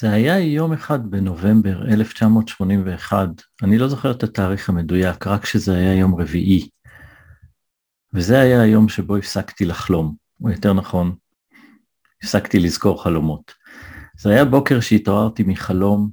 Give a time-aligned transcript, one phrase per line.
[0.00, 3.28] זה היה יום אחד בנובמבר 1981,
[3.62, 6.68] אני לא זוכר את התאריך המדויק, רק שזה היה יום רביעי.
[8.12, 11.14] וזה היה היום שבו הפסקתי לחלום, או יותר נכון,
[12.22, 13.54] הפסקתי לזכור חלומות.
[14.18, 16.10] זה היה בוקר שהתעוררתי מחלום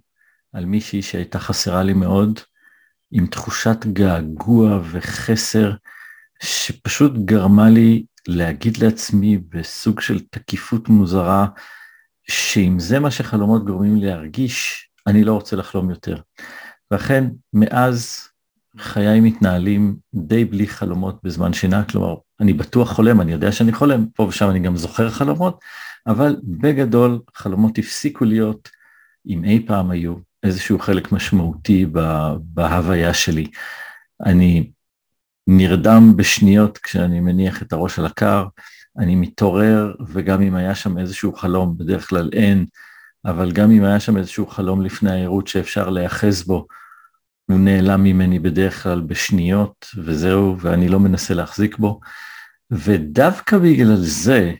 [0.53, 2.39] על מישהי שהייתה חסרה לי מאוד,
[3.11, 5.71] עם תחושת געגוע וחסר,
[6.43, 11.47] שפשוט גרמה לי להגיד לעצמי בסוג של תקיפות מוזרה,
[12.29, 16.17] שאם זה מה שחלומות גורמים לי להרגיש, אני לא רוצה לחלום יותר.
[16.91, 18.27] ואכן, מאז
[18.77, 24.05] חיי מתנהלים די בלי חלומות בזמן שינה, כלומר, אני בטוח חולם, אני יודע שאני חולם,
[24.15, 25.59] פה ושם אני גם זוכר חלומות,
[26.07, 28.69] אבל בגדול חלומות הפסיקו להיות,
[29.27, 31.85] אם אי פעם היו, איזשהו חלק משמעותי
[32.39, 33.47] בהוויה שלי.
[34.25, 34.71] אני
[35.47, 38.45] נרדם בשניות כשאני מניח את הראש על הקר,
[38.97, 42.65] אני מתעורר, וגם אם היה שם איזשהו חלום, בדרך כלל אין,
[43.25, 46.67] אבל גם אם היה שם איזשהו חלום לפני העירות שאפשר להיאחז בו,
[47.45, 51.99] הוא נעלם ממני בדרך כלל בשניות, וזהו, ואני לא מנסה להחזיק בו.
[52.71, 54.53] ודווקא בגלל זה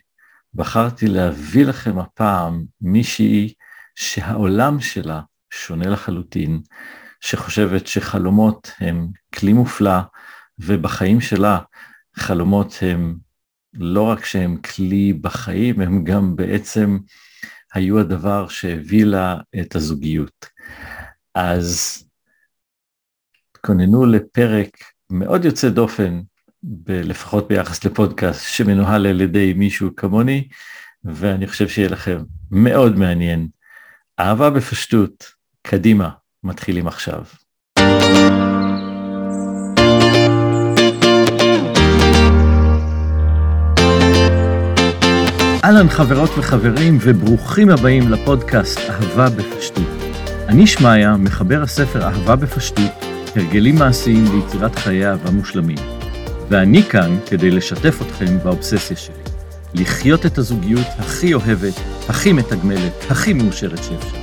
[0.54, 3.54] בחרתי להביא לכם הפעם מישהי
[3.94, 5.20] שהעולם שלה
[5.50, 6.60] שונה לחלוטין,
[7.20, 9.98] שחושבת שחלומות הם כלי מופלא,
[10.58, 11.58] ובחיים שלה
[12.16, 13.16] חלומות הם
[13.74, 16.98] לא רק שהם כלי בחיים, הם גם בעצם
[17.74, 20.46] היו הדבר שהביא לה את הזוגיות.
[21.34, 22.02] אז
[23.52, 24.76] תכוננו לפרק
[25.10, 26.20] מאוד יוצא דופן,
[26.62, 30.48] ב- לפחות ביחס לפודקאסט שמנוהל על ידי מישהו כמוני,
[31.04, 32.18] ואני חושב שיהיה לכם
[32.50, 33.48] מאוד מעניין.
[34.20, 35.24] אהבה בפשטות,
[35.62, 36.10] קדימה,
[36.44, 37.24] מתחילים עכשיו.
[45.64, 49.84] אהלן חברות וחברים וברוכים הבאים לפודקאסט אהבה בפשטות.
[50.48, 52.90] אני שמעיה, מחבר הספר אהבה בפשטות,
[53.36, 55.76] הרגלים מעשיים ליצירת חיי אהבה מושלמים.
[56.48, 59.14] ואני כאן כדי לשתף אתכם באובססיה שלי.
[59.74, 61.74] לחיות את הזוגיות הכי אוהבת,
[62.08, 64.18] הכי מתגמלת, הכי מאושרת שאפשר.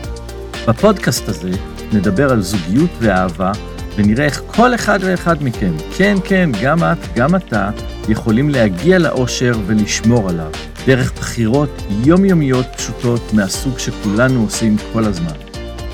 [0.67, 1.51] בפודקאסט הזה
[1.93, 3.51] נדבר על זוגיות ואהבה,
[3.95, 7.69] ונראה איך כל אחד ואחד מכם, כן, כן, גם את, גם אתה,
[8.09, 10.51] יכולים להגיע לאושר ולשמור עליו,
[10.85, 15.33] דרך בחירות יומיומיות פשוטות מהסוג שכולנו עושים כל הזמן.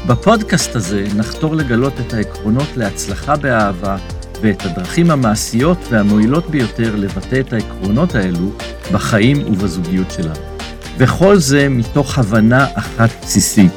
[0.08, 3.98] בפודקאסט הזה נחתור לגלות את העקרונות להצלחה באהבה
[4.42, 8.52] ואת הדרכים המעשיות והמועילות ביותר לבטא את העקרונות האלו
[8.92, 10.56] בחיים ובזוגיות שלנו.
[10.98, 13.72] וכל זה מתוך הבנה אחת בסיסית,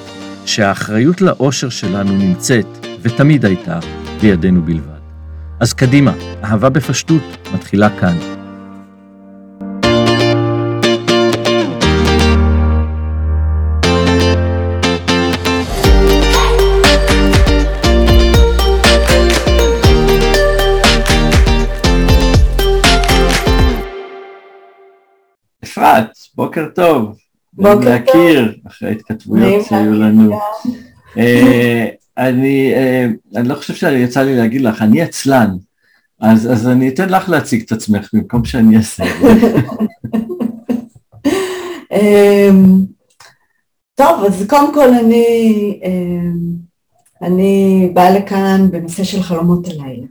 [0.47, 3.79] שהאחריות לאושר שלנו נמצאת, ותמיד הייתה,
[4.21, 4.99] בידינו בלבד.
[5.61, 6.13] אז קדימה,
[6.45, 7.23] אהבה בפשטות
[7.55, 8.38] מתחילה כאן.
[25.93, 27.17] אפרת, בוקר טוב.
[27.53, 30.39] בוקר להכיר, אחרי ההתכתבויות שהיו לנו.
[31.19, 31.87] אה,
[32.19, 33.07] אני, אה,
[33.37, 35.51] אני לא חושב שיצא לי להגיד לך, אני עצלן,
[36.21, 39.05] אז, אז אני אתן לך להציג את עצמך במקום שאני אעשה.
[41.93, 42.85] אמ,
[43.95, 46.39] טוב, אז קודם כל אני, אמ,
[47.23, 50.07] אני באה לכאן בנושא של חלומות הלילה.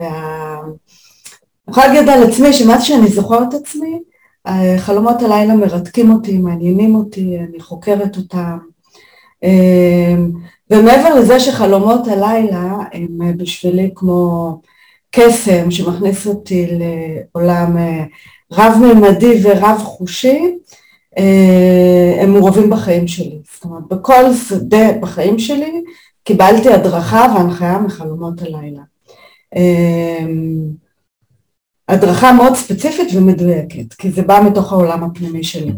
[0.00, 0.72] ואני
[1.68, 3.98] יכולה להגיד על עצמי שמאז שאני זוכרת עצמי,
[4.78, 8.58] חלומות הלילה מרתקים אותי, מעניינים אותי, אני חוקרת אותם.
[9.42, 10.30] אמ,
[10.70, 14.60] ומעבר לזה שחלומות הלילה הם בשבילי כמו
[15.10, 18.04] קסם שמכניס אותי לעולם אה,
[18.52, 20.56] רב-ממדי ורב-חושי,
[21.18, 23.38] אה, הם מעורבים בחיים שלי.
[23.54, 25.82] זאת אומרת, בכל שדה בחיים שלי
[26.24, 28.82] קיבלתי הדרכה והנחיה מחלומות הלילה.
[31.90, 35.72] הדרכה מאוד ספציפית ומדויקת, כי זה בא מתוך העולם הפנימי שלי.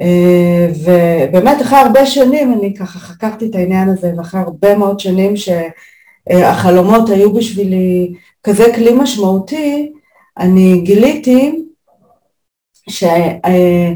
[0.00, 5.34] אה, ובאמת אחרי הרבה שנים אני ככה חקרתי את העניין הזה, ואחרי הרבה מאוד שנים
[5.36, 9.92] שהחלומות היו בשבילי כזה כלי משמעותי,
[10.38, 11.62] אני גיליתי
[12.90, 13.92] שאני אה,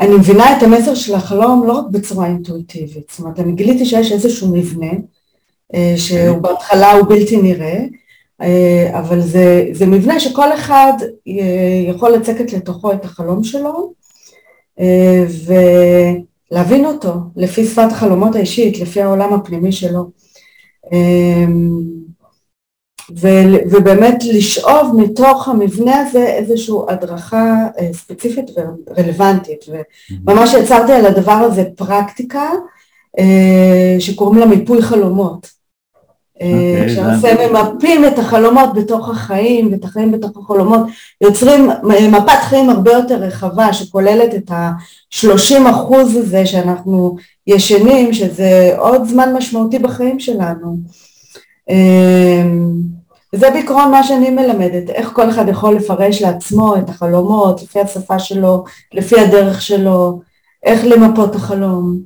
[0.00, 4.12] אה, מבינה את המסר של החלום לא רק בצורה אינטואיטיבית, זאת אומרת אני גיליתי שיש
[4.12, 4.90] איזשהו מבנה
[5.96, 7.84] שהוא בהתחלה הוא בלתי נראה,
[8.92, 10.92] אבל זה, זה מבנה שכל אחד
[11.88, 13.92] יכול לצקת לתוכו את החלום שלו
[16.50, 20.10] ולהבין אותו לפי שפת החלומות האישית, לפי העולם הפנימי שלו.
[23.20, 28.50] ו- ובאמת לשאוב מתוך המבנה הזה איזושהי הדרכה ספציפית
[28.86, 29.64] ורלוונטית,
[30.26, 32.50] וממש יצרתי על הדבר הזה פרקטיקה
[33.98, 35.61] שקוראים לה מיפוי חלומות.
[36.42, 40.80] אוקיי, כשלמעשה ממפים את החלומות בתוך החיים ואת החיים בתוך החלומות,
[41.20, 41.70] יוצרים
[42.12, 47.16] מפת חיים הרבה יותר רחבה שכוללת את ה-30 אחוז הזה שאנחנו
[47.46, 50.76] ישנים, שזה עוד זמן משמעותי בחיים שלנו.
[53.34, 58.18] וזה בעיקרון מה שאני מלמדת, איך כל אחד יכול לפרש לעצמו את החלומות, לפי השפה
[58.18, 58.64] שלו,
[58.94, 60.20] לפי הדרך שלו,
[60.64, 61.98] איך למפות את החלום.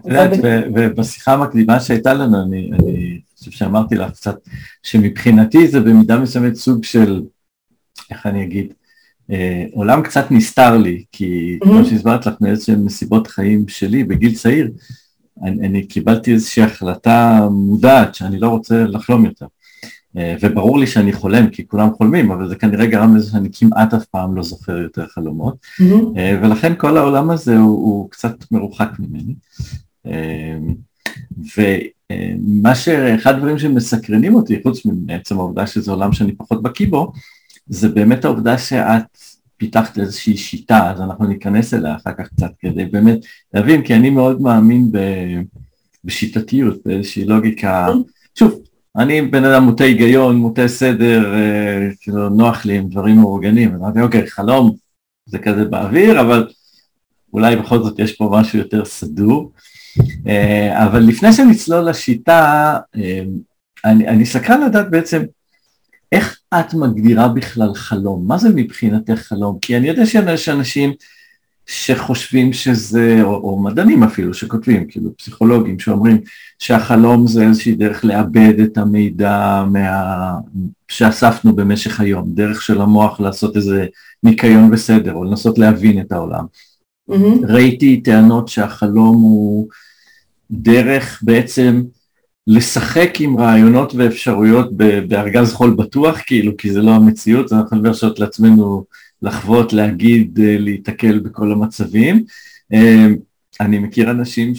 [0.00, 0.30] את יודעת,
[0.74, 2.70] ובשיחה המקדימה שהייתה לנו, אני
[3.38, 4.36] חושב שאמרתי לך קצת,
[4.82, 7.22] שמבחינתי זה במידה מסוימת סוג של,
[8.10, 8.72] איך אני אגיד,
[9.30, 11.64] אה, עולם קצת נסתר לי, כי mm-hmm.
[11.64, 14.70] כמו שהסברת לך מאיזשהם מסיבות חיים שלי בגיל צעיר,
[15.42, 19.46] אני, אני קיבלתי איזושהי החלטה מודעת שאני לא רוצה לחלום יותר.
[20.16, 23.94] אה, וברור לי שאני חולם, כי כולם חולמים, אבל זה כנראה גרם לזה שאני כמעט
[23.94, 26.18] אף פעם לא זוכר יותר חלומות, mm-hmm.
[26.42, 29.34] ולכן כל העולם הזה הוא, הוא קצת מרוחק ממני.
[32.12, 37.12] ומה שאחד הדברים שמסקרנים אותי, חוץ מעצם העובדה שזה עולם שאני פחות בקיא בו,
[37.66, 39.18] זה באמת העובדה שאת
[39.56, 43.18] פיתחת איזושהי שיטה, אז אנחנו ניכנס אליה אחר כך קצת כדי באמת
[43.54, 44.98] להבין, כי אני מאוד מאמין ב,
[46.04, 47.88] בשיטתיות, באיזושהי לוגיקה,
[48.34, 48.60] שוב,
[48.96, 54.00] אני בן אדם מוטה היגיון, מוטה סדר, אה, כאילו נוח לי עם דברים מאורגנים, אמרתי
[54.00, 54.76] אוקיי, חלום
[55.26, 56.48] זה כזה באוויר, אבל
[57.32, 59.52] אולי בכל זאת יש פה משהו יותר סדור.
[60.26, 63.22] אה, אבל לפני שנצלול לשיטה, אה,
[63.84, 65.22] אני, אני סקרן לדעת בעצם
[66.12, 68.24] איך את מגדירה בכלל חלום?
[68.26, 69.58] מה זה מבחינתך חלום?
[69.62, 70.92] כי אני יודע שיש אנשים
[71.66, 76.20] שחושבים שזה, או, או מדענים אפילו, שכותבים, כאילו פסיכולוגים שאומרים
[76.58, 80.32] שהחלום זה איזושהי דרך לאבד את המידע מה...
[80.88, 83.86] שאספנו במשך היום, דרך של המוח לעשות איזה
[84.22, 86.44] ניקיון וסדר, או לנסות להבין את העולם.
[87.10, 87.46] Mm-hmm.
[87.48, 89.68] ראיתי טענות שהחלום הוא
[90.50, 91.82] דרך בעצם
[92.46, 94.76] לשחק עם רעיונות ואפשרויות
[95.08, 98.84] בארגז חול בטוח, כאילו, כי זה לא המציאות, אנחנו להרשות לעצמנו
[99.22, 102.24] לחוות, להגיד, אה, להיתקל בכל המצבים.
[102.72, 103.06] אה,
[103.60, 104.52] אני מכיר אנשים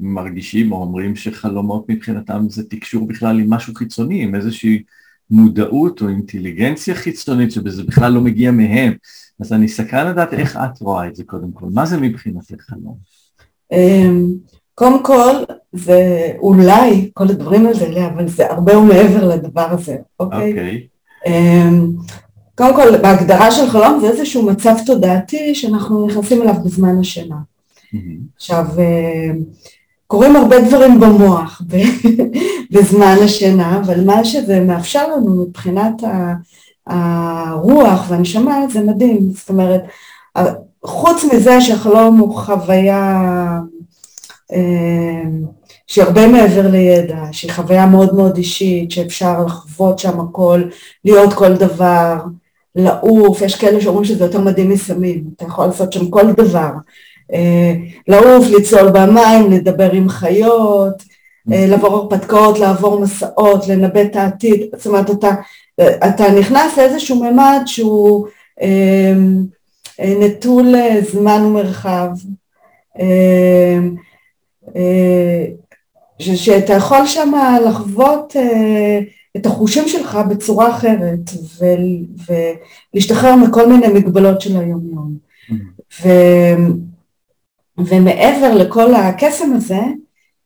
[0.00, 4.82] שמרגישים או אומרים שחלומות מבחינתם זה תקשור בכלל עם משהו חיצוני, עם איזושהי
[5.30, 8.92] מודעות או אינטליגנציה חיצונית שבזה בכלל לא מגיע מהם.
[9.40, 13.13] אז אני סקרן לדעת איך את רואה את זה קודם כל, מה זה מבחינתך חלום?
[13.72, 14.26] אמ,
[14.74, 15.32] קודם כל,
[15.72, 20.50] זה אולי כל הדברים האלה, אבל זה הרבה ומעבר לדבר הזה, אוקיי?
[20.50, 20.86] אוקיי.
[21.26, 21.90] אמ,
[22.54, 27.36] קודם כל, בהגדרה של חלום זה איזשהו מצב תודעתי שאנחנו נכנסים אליו בזמן השינה.
[28.36, 29.42] עכשיו, אמ,
[30.06, 31.62] קורים הרבה דברים במוח
[32.72, 36.02] בזמן השינה, אבל מה שזה מאפשר לנו מבחינת
[36.86, 39.82] הרוח והנשמה זה מדהים, זאת אומרת,
[40.86, 43.22] חוץ מזה שהחלום הוא חוויה
[44.52, 45.22] אה,
[45.86, 50.62] שהיא הרבה מעבר לידע, שהיא חוויה מאוד מאוד אישית, שאפשר לחוות שם הכל,
[51.04, 52.16] להיות כל דבר,
[52.76, 56.70] לעוף, יש כאלה שאומרים שזה יותר מדהים מסמים, אתה יכול לעשות שם כל דבר,
[57.32, 57.74] אה,
[58.08, 61.02] לעוף, לצלול במים, לדבר עם חיות,
[61.52, 65.30] אה, לעבור הרפתקאות, לעבור מסעות, לנבא את העתיד, זאת אומרת אתה,
[65.80, 68.26] אתה נכנס לאיזשהו ממד שהוא
[70.00, 72.08] נטול אה, זמן ומרחב,
[73.00, 73.78] אה,
[76.18, 77.32] שאתה יכול שם
[77.66, 78.36] לחוות
[79.36, 81.30] את החושים שלך בצורה אחרת
[82.94, 85.16] ולהשתחרר מכל מיני מגבלות של היום-יום.
[86.02, 86.08] ו,
[87.78, 89.80] ומעבר לכל הקסם הזה,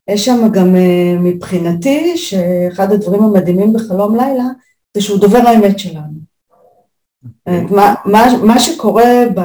[0.09, 0.75] יש שם גם
[1.21, 4.45] מבחינתי, שאחד הדברים המדהימים בחלום לילה,
[4.95, 6.28] זה שהוא דובר האמת שלנו.
[7.47, 9.41] מה, מה, מה שקורה ב...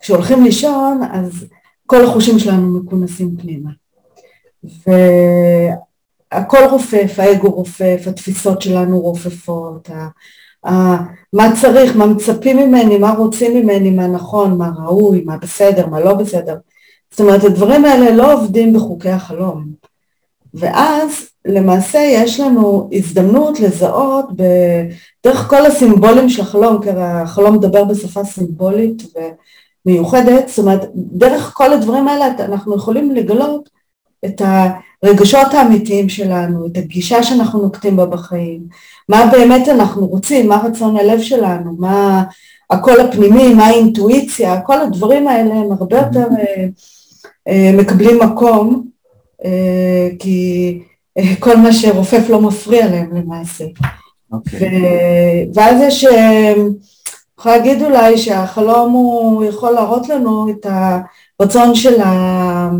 [0.00, 1.46] כשהולכים לישון, אז
[1.86, 3.70] כל החושים שלנו מכונסים פנימה.
[6.32, 10.08] והכל רופף, האגו רופף, התפיסות שלנו רופפות, ה...
[10.68, 10.96] ה...
[11.32, 16.00] מה צריך, מה מצפים ממני, מה רוצים ממני, מה נכון, מה ראוי, מה בסדר, מה
[16.00, 16.56] לא בסדר.
[17.10, 19.66] זאת אומרת, הדברים האלה לא עובדים בחוקי החלום.
[20.54, 24.26] ואז למעשה יש לנו הזדמנות לזהות
[25.24, 29.02] דרך כל הסימבולים של החלום, כי החלום מדבר בשפה סימבולית
[29.86, 33.68] ומיוחדת, זאת אומרת, דרך כל הדברים האלה אנחנו יכולים לגלות
[34.24, 34.42] את
[35.02, 38.60] הרגשות האמיתיים שלנו, את הגישה שאנחנו נוקטים בה בחיים,
[39.08, 42.24] מה באמת אנחנו רוצים, מה רצון הלב שלנו, מה
[42.70, 46.66] הקול הפנימי, מה האינטואיציה, כל הדברים האלה הם הרבה יותר אה,
[47.48, 48.88] אה, מקבלים מקום,
[49.44, 50.78] אה, כי
[51.38, 53.64] כל מה שרופף לא מפריע להם למעשה.
[53.64, 53.86] Okay.
[54.32, 54.82] אוקיי.
[54.82, 56.68] ו- ואז יש, אני
[57.38, 60.66] יכולה להגיד אולי שהחלום הוא יכול להראות לנו את
[61.40, 62.70] הרצון של, ה...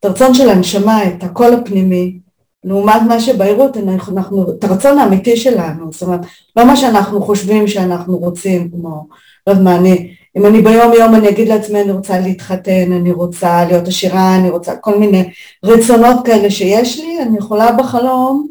[0.00, 2.18] את הרצון של הנשמה, את הקול הפנימי,
[2.64, 6.20] לעומת מה שבהירות, אנחנו, אנחנו, את הרצון האמיתי שלנו, זאת אומרת,
[6.56, 9.06] לא מה שאנחנו חושבים שאנחנו רוצים, כמו,
[9.46, 13.12] לא יודעת מה, אני, אם אני ביום יום אני אגיד לעצמי אני רוצה להתחתן, אני
[13.12, 15.30] רוצה להיות עשירה, אני רוצה כל מיני
[15.64, 18.48] רצונות כאלה שיש לי, אני יכולה בחלום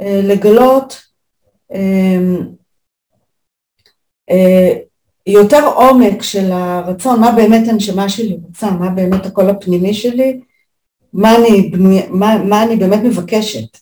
[0.00, 1.02] אה, לגלות
[1.72, 2.18] אה,
[4.30, 4.72] אה,
[5.26, 10.40] יותר עומק של הרצון, מה באמת הנשמה שלי רוצה, מה באמת הקול הפנימי שלי,
[11.12, 11.72] מה אני,
[12.10, 13.78] מה, מה אני באמת מבקשת.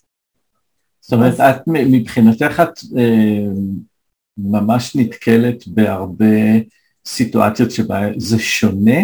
[1.01, 3.43] זאת אומרת, את מבחינתך את אה,
[4.37, 6.35] ממש נתקלת בהרבה
[7.07, 9.01] סיטואציות שבה זה שונה,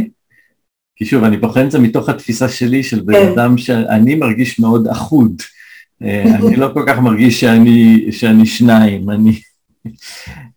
[0.95, 3.31] כי שוב, אני בוחן את זה מתוך התפיסה שלי של בן כן.
[3.31, 5.41] אדם שאני מרגיש מאוד אחוד.
[6.03, 9.39] אה, אני לא כל כך מרגיש שאני, שאני שניים, אני...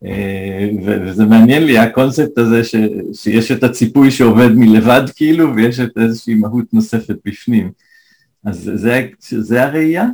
[0.05, 2.75] אה, וזה מעניין לי הקונספט הזה ש,
[3.13, 7.71] שיש את הציפוי שעובד מלבד כאילו ויש את איזושהי מהות נוספת בפנים.
[8.45, 10.07] אז זה, זה הראייה?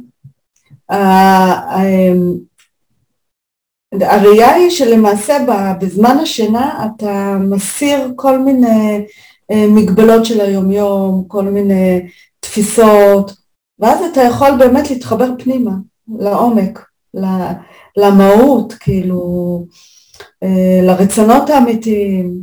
[4.00, 5.36] הראייה היא שלמעשה
[5.80, 9.04] בזמן השינה אתה מסיר כל מיני
[9.50, 12.08] אה, מגבלות של היומיום, כל מיני
[12.40, 13.32] תפיסות,
[13.78, 15.72] ואז אתה יכול באמת להתחבר פנימה,
[16.18, 16.86] לעומק,
[17.96, 19.64] למהות, כאילו,
[20.42, 22.40] אה, לרצונות האמיתיים,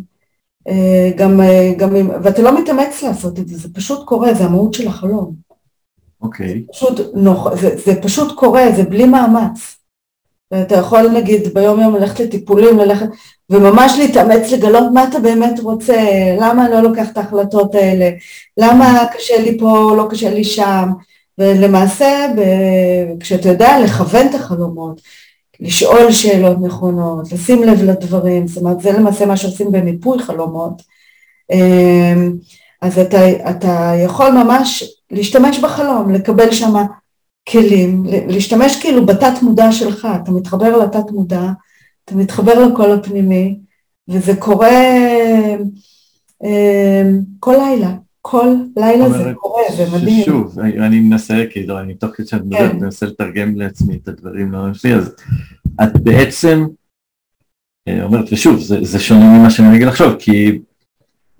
[0.67, 1.41] אה, גם,
[1.77, 5.33] גם, ואתה לא מתאמץ לעשות את זה, זה פשוט קורה, זה המהות של החלום.
[6.21, 6.63] אוקיי.
[6.67, 6.73] Okay.
[6.73, 9.78] פשוט, נוח, זה, זה פשוט קורה, זה בלי מאמץ.
[10.51, 13.07] ואתה יכול נגיד ביום יום ללכת לטיפולים, ללכת,
[13.49, 15.97] וממש להתאמץ לגלות מה אתה באמת רוצה,
[16.39, 18.09] למה אני לא לוקח את ההחלטות האלה,
[18.57, 20.89] למה קשה לי פה, לא קשה לי שם,
[21.37, 22.41] ולמעשה ב...
[23.19, 25.01] כשאתה יודע לכוון את החלומות,
[25.59, 30.81] לשאול שאלות נכונות, לשים לב לדברים, זאת אומרת זה למעשה מה שעושים במיפוי חלומות,
[31.51, 32.33] אמ,
[32.81, 36.85] אז אתה, אתה יכול ממש להשתמש בחלום, לקבל שמה
[37.51, 41.51] כלים, להשתמש כאילו בתת מודע שלך, אתה מתחבר לתת מודע,
[42.05, 43.59] אתה מתחבר לקול הפנימי,
[44.07, 44.69] וזה קורה
[46.43, 47.03] אה,
[47.39, 50.25] כל לילה, כל לילה זה קורה, זה מדהים.
[50.25, 52.77] שוב, אני מנסה, כאילו, אני תוך כדי שאת מדברת, כן.
[52.77, 55.15] מנסה לתרגם לעצמי את הדברים לא שלי, אז
[55.83, 56.65] את בעצם
[57.87, 60.59] אה, אומרת, ושוב, זה, זה שונה ממה שאני אגיד עכשיו, כי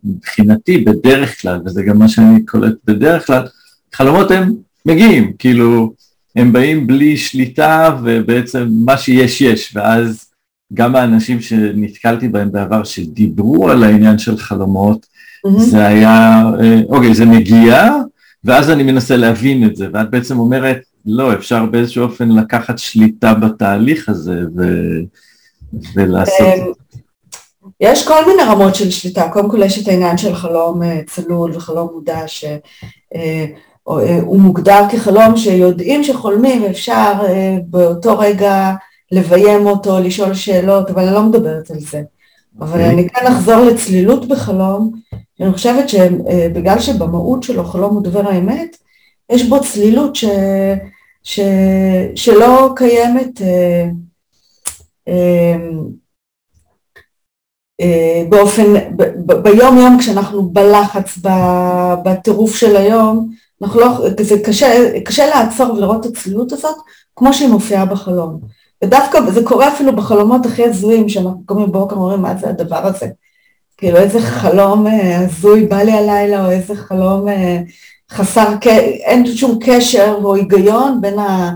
[0.04, 3.48] מבחינתי בדרך כלל, וזה גם מה שאני קולט בדרך כלל,
[3.94, 4.54] חלומות הם
[4.86, 5.94] מגיעים, כאילו,
[6.36, 10.26] הם באים בלי שליטה ובעצם מה שיש יש, ואז
[10.74, 15.60] גם האנשים שנתקלתי בהם בעבר שדיברו על העניין של חלומות, mm-hmm.
[15.60, 17.90] זה היה, אה, אוקיי, זה מגיע,
[18.44, 23.34] ואז אני מנסה להבין את זה, ואת בעצם אומרת, לא, אפשר באיזשהו אופן לקחת שליטה
[23.34, 24.64] בתהליך הזה ו...
[25.96, 27.00] ולעשות את זה.
[27.82, 31.56] יש כל מיני רמות של שליטה, קודם כל יש את העניין של חלום אה, צלול
[31.56, 32.46] וחלום מודע, ש...
[33.92, 38.74] אה, הוא מוגדר כחלום שיודעים שחולמים, אפשר אה, באותו רגע
[39.12, 42.02] לביים אותו, לשאול שאלות, אבל אני לא מדברת על זה.
[42.60, 42.90] אבל אוקיי.
[42.90, 44.92] אני כן אחזור לצלילות בחלום,
[45.42, 48.78] אני חושבת שבגלל אה, שבמהות שלו חלום הוא דובר האמת,
[49.32, 50.26] יש בו צלילות ש,
[51.24, 51.40] ש,
[52.16, 53.90] שלא קיימת אה,
[55.08, 55.56] אה,
[57.82, 61.18] אה, באופן, ב, ב, ביום יום כשאנחנו בלחץ,
[62.04, 63.30] בטירוף של היום,
[63.62, 63.88] אנחנו לא,
[64.22, 66.76] זה קשה, קשה לעצור ולראות את הצלילות הזאת
[67.16, 68.40] כמו שהיא מופיעה בחלום.
[68.84, 73.08] ודווקא זה קורה אפילו בחלומות הכי הזויים, שאנחנו קוראים בבוקר ואומרים מה זה הדבר הזה.
[73.78, 77.62] כאילו איזה חלום אה, הזוי בא לי הלילה, או איזה חלום אה,
[78.12, 78.48] חסר,
[79.06, 81.52] אין שום קשר או היגיון בין ה...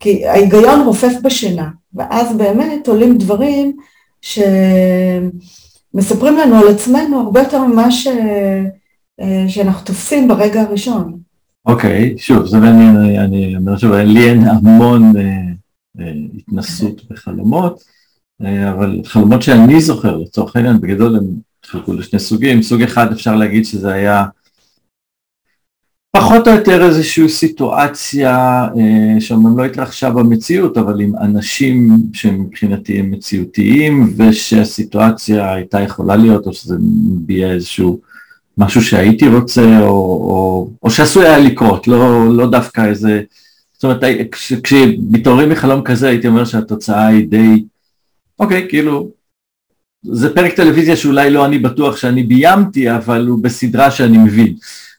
[0.00, 3.76] כי ההיגיון רופף בשינה, ואז באמת עולים דברים
[4.22, 8.08] שמספרים לנו על עצמנו הרבה יותר ממה ש...
[9.20, 11.18] אה, שאנחנו תופסים ברגע הראשון.
[11.66, 15.22] אוקיי, שוב, זה מעניין, אני אומר שוב, לי אין המון אה,
[16.00, 17.82] אה, התנסות בחלומות,
[18.44, 21.24] אה, אבל חלומות שאני זוכר, לצורך העניין, בגדול הם
[21.64, 24.24] חלקו לשני סוגים, סוג אחד אפשר להגיד שזה היה
[26.16, 33.10] פחות או יותר איזושהי סיטואציה אה, שאומנם לא התרחשה במציאות, אבל עם אנשים שמבחינתי הם
[33.10, 36.76] מציאותיים, ושהסיטואציה הייתה יכולה להיות, או שזה
[37.08, 38.00] מביע איזשהו
[38.58, 43.22] משהו שהייתי רוצה, או, או, או שעשוי היה לקרות, לא, לא דווקא איזה...
[43.72, 44.00] זאת אומרת,
[44.32, 47.64] כש, כשמתעוררים מחלום כזה, הייתי אומר שהתוצאה היא די...
[48.38, 49.10] אוקיי, כאילו,
[50.02, 54.54] זה פרק טלוויזיה שאולי לא אני בטוח שאני ביימתי, אבל הוא בסדרה שאני מבין.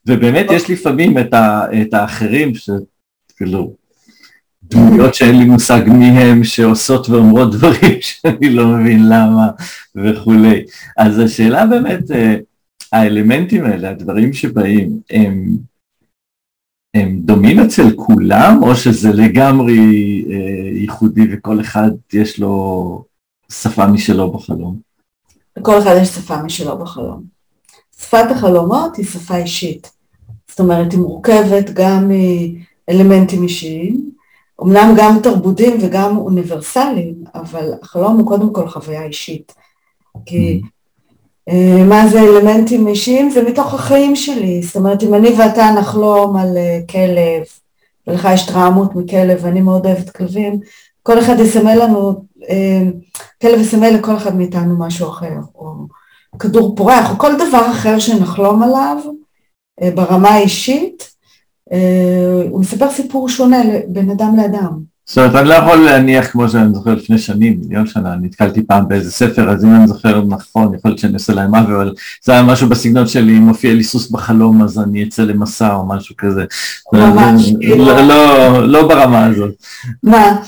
[0.06, 3.74] ובאמת יש לפעמים את, ה, את האחרים, שכאילו,
[4.64, 9.48] דמויות שאין לי מושג מי הם, שעושות ואומרות דברים שאני לא מבין למה
[9.96, 10.64] וכולי.
[10.98, 12.36] אז השאלה באמת, אה,
[12.96, 15.58] האלמנטים האלה, הדברים שבאים, הם,
[16.94, 19.78] הם דומים אצל כולם, או שזה לגמרי
[20.30, 23.04] אה, ייחודי וכל אחד יש לו
[23.52, 24.80] שפה משלו בחלום?
[25.58, 27.24] לכל אחד יש שפה משלו בחלום.
[28.00, 29.92] שפת החלומות היא שפה אישית.
[30.50, 32.12] זאת אומרת, היא מורכבת גם
[32.88, 34.12] מאלמנטים אישיים,
[34.62, 39.54] אמנם גם תרבותיים וגם אוניברסליים, אבל החלום הוא קודם כל חוויה אישית.
[40.25, 40.68] כי אה,
[41.90, 43.30] מה זה אלמנטים אישיים?
[43.30, 44.64] זה מתוך החיים שלי.
[44.64, 47.44] זאת אומרת, אם אני ואתה נחלום על אה, כלב,
[48.08, 50.60] ולך יש טראומות מכלב, ואני מאוד אוהבת כלבים,
[51.04, 52.84] כל אחד יסמל לנו, אה,
[53.42, 55.74] כלב יסמל לכל אחד מאיתנו משהו אחר, או
[56.40, 58.98] כדור פורח, או כל דבר אחר שנחלום עליו
[59.96, 61.16] ברמה האישית,
[62.50, 64.95] הוא מספר סיפור שונה בין אדם לאדם.
[65.06, 68.88] זאת אומרת, אני לא יכול להניח כמו שאני זוכר לפני שנים, מיליון שנה, נתקלתי פעם
[68.88, 71.94] באיזה ספר, אז אם אני זוכר נכון, יכול להיות שאני עושה להם עוול, אבל
[72.24, 75.86] זה היה משהו בסגנון שלי, אם מופיע לי סוס בחלום, אז אני אצא למסע או
[75.88, 76.46] משהו כזה.
[76.94, 77.86] ממש, כאילו.
[77.86, 79.54] לא, לא, לא ברמה הזאת.
[80.04, 80.42] מה?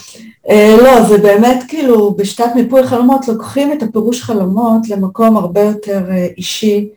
[0.49, 6.05] אה, לא, זה באמת כאילו, בשיטת מיפוי חלומות לוקחים את הפירוש חלומות למקום הרבה יותר
[6.09, 6.89] אה, אישי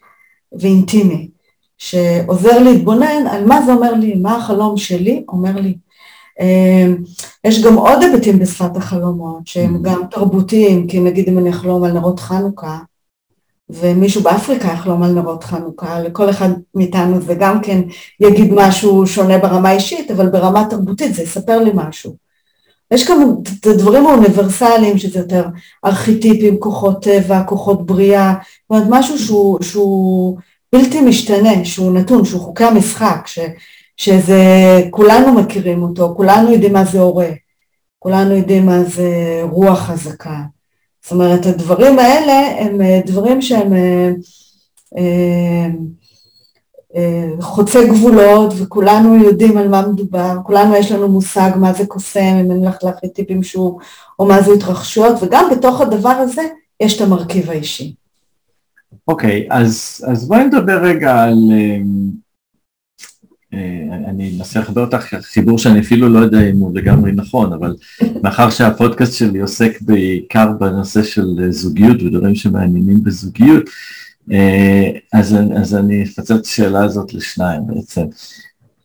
[0.60, 1.28] ואינטימי,
[1.78, 5.74] שעוזר להתבונן על מה זה אומר לי, מה החלום שלי אומר לי.
[6.40, 6.96] אמ,
[7.44, 9.82] יש גם עוד היבטים בשפת החלומות שהם mm-hmm.
[9.82, 12.78] גם תרבותיים, כי נגיד אם אני אחלום על נרות חנוכה
[13.70, 17.80] ומישהו באפריקה יחלום על נרות חנוכה, לכל אחד מאיתנו זה גם כן
[18.20, 22.16] יגיד משהו שונה ברמה אישית, אבל ברמה תרבותית זה יספר לי משהו.
[22.90, 25.44] יש גם את הדברים האוניברסליים שזה יותר
[25.84, 30.38] ארכיטיפים, כוחות טבע, כוחות בריאה, זאת אומרת משהו שהוא, שהוא
[30.72, 33.38] בלתי משתנה, שהוא נתון, שהוא חוקי המשחק, ש,
[34.00, 34.42] שזה,
[34.90, 37.28] כולנו מכירים אותו, כולנו יודעים מה זה הורה,
[37.98, 40.40] כולנו יודעים מה זה רוח חזקה.
[41.02, 44.10] זאת אומרת, הדברים האלה הם אה, דברים שהם אה,
[46.96, 52.36] אה, חוצי גבולות וכולנו יודעים על מה מדובר, כולנו יש לנו מושג מה זה קוסם,
[52.44, 52.76] אם אין לך
[53.14, 53.80] טיפים שהוא,
[54.18, 56.42] או מה זה התרחשויות, וגם בתוך הדבר הזה
[56.80, 57.94] יש את המרכיב האישי.
[59.08, 61.52] אוקיי, okay, אז, אז בואי נדבר רגע על...
[63.54, 63.58] אה,
[64.06, 67.76] אני אנסה לחבר אותך חיבור שאני אפילו לא יודע אם הוא לגמרי נכון, אבל
[68.22, 73.64] מאחר שהפודקאסט שלי עוסק בעיקר בנושא של זוגיות ודברים שמעניינים בזוגיות,
[74.32, 78.02] אה, אז, אז אני אפצל את השאלה הזאת לשניים בעצם.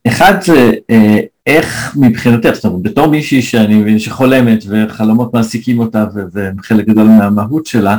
[0.07, 6.05] אחד זה אה, איך מבחינתך, זאת אומרת, בתור מישהי שאני מבין שחולמת וחלומות מעסיקים אותה
[6.31, 7.97] והם חלק גדול מהמהות שלה,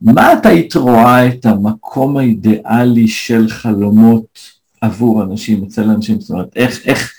[0.00, 6.56] מה את היית רואה את המקום האידיאלי של חלומות עבור אנשים, אצל אנשים, זאת אומרת,
[6.56, 7.12] איך, איך,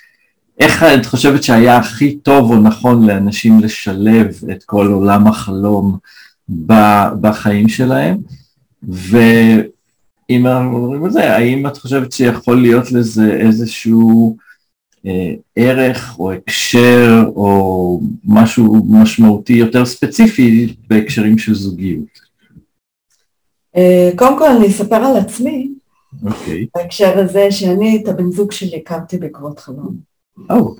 [0.59, 5.97] איך את חושבת שהיה הכי טוב או נכון לאנשים לשלב את כל עולם החלום
[7.21, 8.17] בחיים שלהם?
[8.83, 14.37] ואם אנחנו מדברים על זה, האם את חושבת שיכול להיות לזה איזשהו
[15.05, 22.19] אה, ערך או הקשר או משהו משמעותי יותר ספציפי בהקשרים של זוגיות?
[23.75, 25.69] אה, קודם כל אני אספר על עצמי,
[26.25, 26.63] אוקיי.
[26.63, 26.67] Okay.
[26.75, 29.95] בהקשר הזה שאני את הבן זוג שלי הכרתי בעקבות חלום.
[30.49, 30.75] או.
[30.75, 30.79] Oh.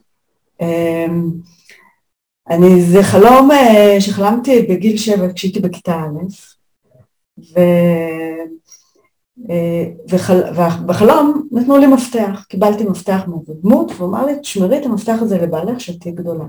[2.50, 6.26] אני, זה חלום אה, שחלמתי בגיל שבע כשהייתי בכיתה א',
[7.40, 7.60] ו...
[9.50, 10.42] אה, וחל...
[10.54, 15.38] ובחלום נתנו לי מפתח, קיבלתי מפתח מאיזה דמות, והוא אמר לי, תשמרי את המפתח הזה
[15.38, 16.46] לבעלך שתהיה גדולה.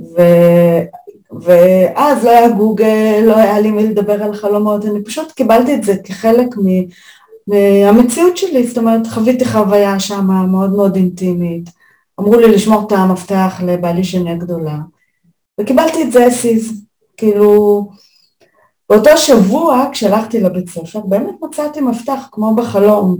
[0.00, 0.20] ו...
[1.40, 5.84] ואז לא היה גוגל, לא היה לי מי לדבר על חלומות, אני פשוט קיבלתי את
[5.84, 6.48] זה כחלק
[7.48, 11.70] והמציאות שלי, זאת אומרת, חוויתי חוויה שם מאוד מאוד אינטימית.
[12.20, 14.78] אמרו לי לשמור את המפתח לבעלי שני הגדולה,
[15.60, 16.82] וקיבלתי את זה אסיז.
[17.16, 17.88] כאילו,
[18.90, 23.16] באותו שבוע, כשהלכתי לבית ספר, באמת מצאתי מפתח כמו בחלום,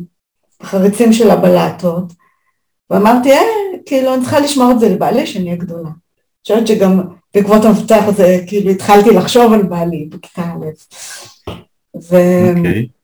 [0.62, 2.12] בחריצים של הבלטות,
[2.90, 3.38] ואמרתי, אה,
[3.86, 5.88] כאילו, אני צריכה לשמור את זה לבעלי שאני הגדולה.
[5.88, 7.00] אני חושבת שגם
[7.34, 10.64] בעקבות המפתח הזה, כאילו, התחלתי לחשוב על בעלי בכיתה א'.
[12.02, 12.16] ו...
[12.56, 12.95] Okay.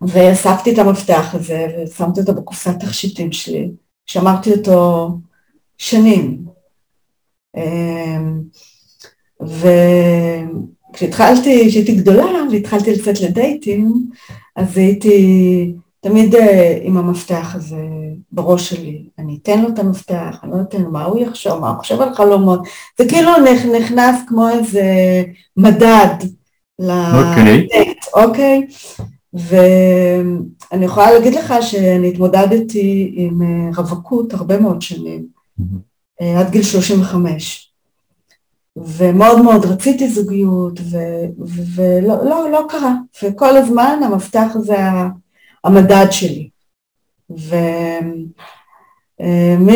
[0.00, 0.30] אוקיי.
[0.30, 3.70] ואספתי את המפתח הזה ושמתי אותו בקופסת תכשיטים שלי,
[4.06, 5.10] שמרתי אותו
[5.78, 6.44] שנים.
[7.56, 8.40] אמ,
[10.90, 13.92] וכשהתחלתי, כשהייתי גדולה והתחלתי לצאת לדייטים,
[14.56, 17.82] אז הייתי תמיד אה, עם המפתח הזה
[18.32, 19.08] בראש שלי.
[19.18, 22.00] אני אתן לו את המפתח, אני לא אתן לו, מה הוא יחשוב, מה הוא חושב
[22.00, 22.60] על חלומות.
[22.98, 23.30] זה כאילו
[23.78, 24.84] נכנס כמו איזה
[25.56, 26.14] מדד
[26.78, 28.66] לדייט, אוקיי?
[28.68, 29.02] Okay.
[29.38, 35.26] ואני יכולה להגיד לך שאני התמודדתי עם אה, רווקות הרבה מאוד שנים.
[36.20, 37.72] אה, עד גיל 35.
[38.76, 40.80] ומאוד מאוד רציתי זוגיות,
[41.74, 42.94] ולא לא, לא קרה.
[43.22, 44.76] וכל הזמן המפתח זה
[45.64, 46.48] המדד שלי.
[47.30, 48.32] ומי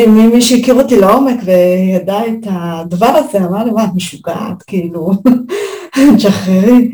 [0.07, 5.11] מי שהכיר אותי לעומק וידע את הדבר הזה, אמר לי, מה, את משוגעת, כאילו,
[6.17, 6.91] תשחררי.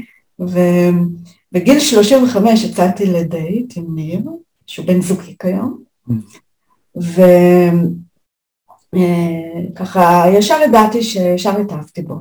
[1.54, 4.22] ובגיל 35 יצאתי לדייט עם ניר,
[4.68, 6.14] שהוא בן זוגי כיום, mm.
[8.94, 12.16] וככה ישר ידעתי שישר התאהבתי בו.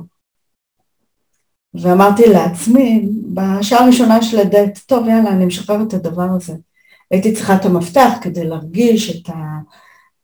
[1.73, 6.53] ואמרתי לעצמי, בשעה הראשונה של הדייט, טוב יאללה, אני משחררת את הדבר הזה.
[7.11, 9.57] הייתי צריכה את המפתח כדי להרגיש את, ה,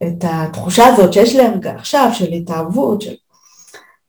[0.02, 3.14] את התחושה הזאת שיש לי עכשיו של התאהבות, של...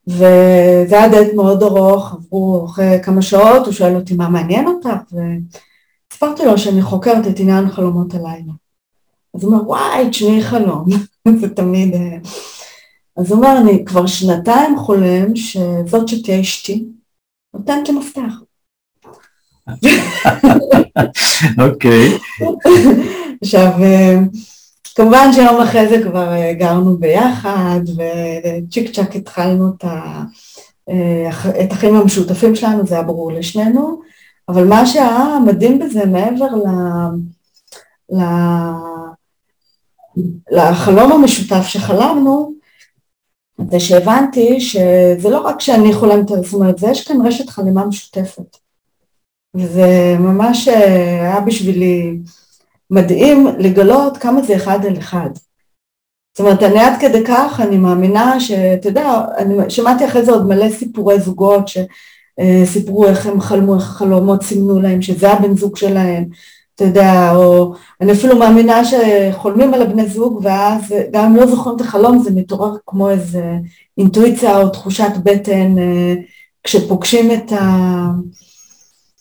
[0.08, 4.89] וזה היה דייט מאוד ארוך, עברו אחרי כמה שעות, הוא שואל אותי מה מעניין אותך,
[6.12, 8.54] וסיפרתי לו שאני חוקרת את עניין חלומות הלילה.
[9.36, 10.86] אז הוא אומר, וואי, תשמעי חלום,
[11.41, 11.93] זה תמיד...
[11.93, 12.17] אה,
[13.17, 16.86] אז הוא אומר, אני כבר שנתיים חולם שזאת שתהיה אשתי,
[17.54, 18.34] נותנת לי מפתח.
[21.65, 22.17] אוקיי.
[23.43, 24.17] עכשיו, אה,
[24.97, 30.23] כמובן שיום אחרי זה כבר אה, גרנו ביחד, וצ'יק צ'אק התחלנו את, ה,
[31.63, 34.01] את החיים המשותפים שלנו, זה היה ברור לשנינו,
[34.49, 36.67] אבל מה שהיה מדהים בזה, מעבר ל...
[38.15, 38.21] ל...
[40.51, 42.53] לחלום המשותף שחלמנו,
[43.71, 48.57] זה שהבנתי שזה לא רק שאני חולמת על אומרת, זה יש כאן רשת חלימה משותפת.
[49.55, 52.17] וזה ממש אה, היה בשבילי
[52.91, 55.30] מדהים לגלות כמה זה אחד על אחד.
[56.38, 60.47] זאת אומרת, אני עד כדי כך, אני מאמינה שאתה יודע, אני שמעתי אחרי זה עוד
[60.47, 66.26] מלא סיפורי זוגות שסיפרו איך הם חלמו, איך החלומות סימנו להם, שזה הבן זוג שלהם,
[66.76, 71.76] אתה יודע, או אני אפילו מאמינה שחולמים על הבני זוג ואז גם אם לא זוכרים
[71.76, 73.54] את החלום זה מתעורר כמו איזה
[73.97, 76.13] אינטואיציה או תחושת בטן אה,
[76.63, 78.06] כשפוגשים את, ה,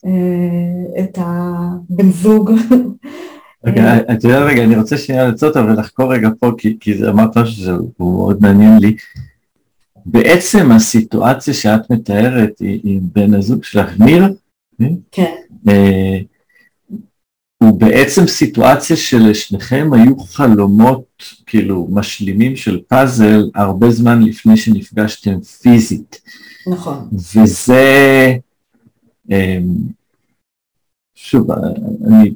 [0.07, 2.50] אה, את הבן זוג.
[3.66, 7.38] רגע, את יודעת רגע, אני רוצה שנייה אותה ולחקור רגע פה, כי, כי זה אמרת
[7.38, 8.96] משהו שהוא מאוד מעניין לי.
[10.07, 14.24] בעצם הסיטואציה שאת מתארת היא עם בן הזוג שלך, ניר?
[15.12, 15.35] כן.
[15.68, 16.18] אה,
[17.59, 21.05] הוא בעצם סיטואציה שלשניכם היו חלומות
[21.46, 26.20] כאילו משלימים של פאזל הרבה זמן לפני שנפגשתם פיזית.
[26.72, 27.09] נכון.
[27.12, 28.37] וזה,
[29.31, 29.74] אמ,
[31.14, 31.50] שוב,
[32.07, 32.33] אני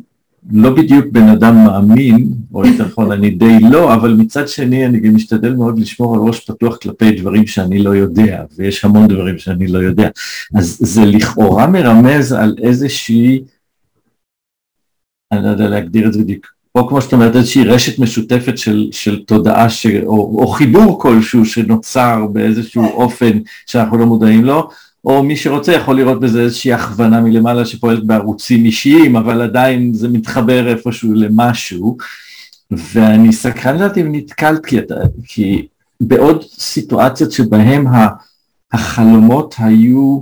[0.53, 5.01] לא בדיוק בן אדם מאמין, או יותר נכון אני די לא, אבל מצד שני אני
[5.01, 9.39] גם משתדל מאוד לשמור על ראש פתוח כלפי דברים שאני לא יודע, ויש המון דברים
[9.39, 10.09] שאני לא יודע.
[10.55, 13.41] אז זה לכאורה מרמז על איזושהי
[15.33, 18.89] אני לא יודע להגדיר את זה בדיוק, או כמו שאת אומרת, איזושהי רשת משותפת של,
[18.93, 22.89] של תודעה, ש, או, או חיבור כלשהו שנוצר באיזשהו כן.
[22.89, 24.71] אופן שאנחנו לא מודעים לו,
[25.05, 30.09] או מי שרוצה יכול לראות בזה איזושהי הכוונה מלמעלה שפועלת בערוצים אישיים, אבל עדיין זה
[30.09, 31.97] מתחבר איפשהו למשהו,
[32.71, 34.77] ואני סקרן לדעת אם נתקלת, כי,
[35.27, 35.67] כי
[36.01, 37.87] בעוד סיטואציות שבהם
[38.73, 40.21] החלומות היו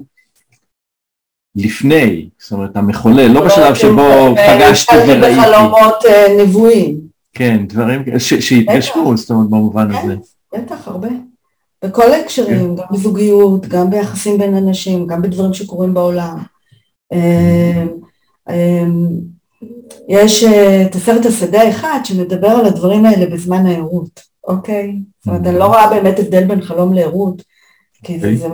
[1.56, 5.40] לפני, זאת אומרת המחולל, לא בשלב שבו פגשתי וראיתי.
[5.40, 7.00] בחלומות אה, נבואים.
[7.34, 10.14] כן, דברים שהתגשמו, זאת אומרת במובן הזה.
[10.52, 11.08] כן, בטח, הרבה.
[11.84, 12.82] בכל ההקשרים, כן.
[12.82, 16.38] גם בזוגיות, גם ביחסים בין אנשים, גם בדברים שקורים בעולם.
[17.12, 17.88] אמ,
[18.50, 19.08] אמ,
[20.08, 24.96] יש אה, את הסרט השדה האחד שמדבר על הדברים האלה בזמן הערות, אוקיי?
[25.18, 27.42] זאת אומרת, אני לא רואה באמת הבדל בין חלום לערות,
[28.04, 28.50] כי זה אוקיי.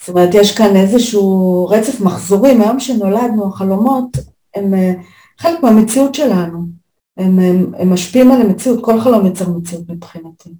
[0.00, 4.16] זאת אומרת, יש כאן איזשהו רצף מחזורי, מהיום שנולדנו, החלומות
[4.54, 4.92] הם אה,
[5.38, 6.58] חלק מהמציאות שלנו,
[7.16, 10.50] הם, הם, הם משפיעים על המציאות, כל חלום יצר מציאות מבחינתי.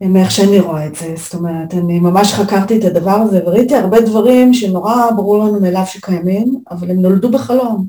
[0.00, 4.00] מאיך שאני רואה את זה, זאת אומרת, אני ממש חקרתי את הדבר הזה וראיתי הרבה
[4.00, 7.86] דברים שנורא ברור לנו מאליו שקיימים, אבל הם נולדו בחלום.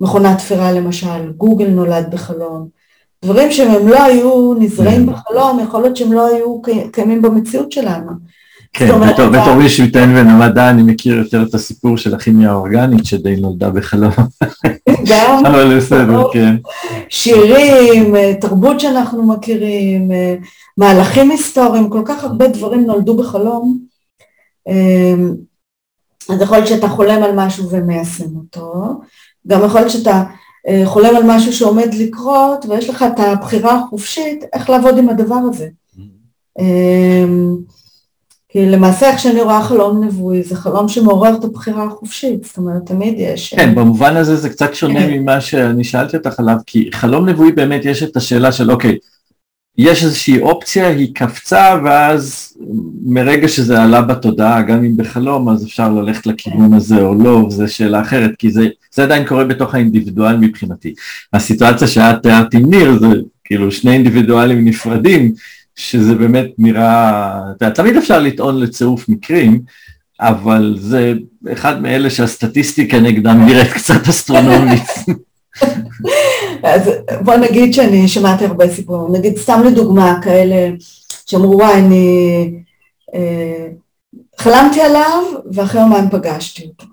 [0.00, 2.68] מכונת תפירה למשל, גוגל נולד בחלום.
[3.24, 5.12] דברים שהם לא היו נזרעים כן.
[5.12, 6.62] בחלום, יכול להיות שהם לא היו
[6.92, 8.12] קיימים במציאות שלנו.
[8.72, 9.00] כן,
[9.32, 13.70] בתור מי שמתעניין בין המדע, אני מכיר יותר את הסיפור של הכימיה האורגנית שדי נולדה
[13.70, 14.12] בחלום.
[15.06, 15.42] גם.
[15.48, 16.56] אבל בסדר, כן.
[17.08, 20.10] שירים, תרבות שאנחנו מכירים,
[20.76, 23.78] מהלכים היסטוריים, כל כך הרבה דברים נולדו בחלום.
[24.68, 25.34] אמ,
[26.28, 28.72] אז יכול להיות שאתה חולם על משהו ומיישם אותו,
[29.46, 30.24] גם יכול להיות שאתה
[30.68, 35.40] אה, חולם על משהו שעומד לקרות ויש לך את הבחירה החופשית איך לעבוד עם הדבר
[35.50, 35.68] הזה.
[35.96, 36.60] Mm-hmm.
[38.48, 42.86] כי למעשה איך שאני רואה חלום נבואי, זה חלום שמעורר את הבחירה החופשית, זאת אומרת,
[42.86, 43.54] תמיד יש...
[43.54, 47.84] כן, במובן הזה זה קצת שונה ממה שאני שאלתי אותך עליו, כי חלום נבואי באמת
[47.84, 48.96] יש את השאלה של אוקיי,
[49.78, 52.52] יש איזושהי אופציה, היא קפצה, ואז
[53.06, 57.74] מרגע שזה עלה בתודעה, גם אם בחלום, אז אפשר ללכת לכיוון הזה או לא, זו
[57.74, 60.94] שאלה אחרת, כי זה, זה עדיין קורה בתוך האינדיבידואל מבחינתי.
[61.32, 63.06] הסיטואציה שאת תיארת עם ניר, זה
[63.44, 65.32] כאילו שני אינדיבידואלים נפרדים,
[65.78, 69.60] שזה באמת נראה, אתה יודע, תמיד אפשר לטעון לצירוף מקרים,
[70.20, 71.14] אבל זה
[71.52, 74.82] אחד מאלה שהסטטיסטיקה נגדם נראית קצת אסטרונומית.
[76.62, 76.90] אז
[77.24, 80.76] בוא נגיד שאני שמעתי הרבה סיפורים, נגיד סתם לדוגמה כאלה
[81.26, 82.50] שאמרו וואי אני
[83.14, 83.66] אה,
[84.38, 86.84] חלמתי עליו ואחרי יומיים פגשתי אותו,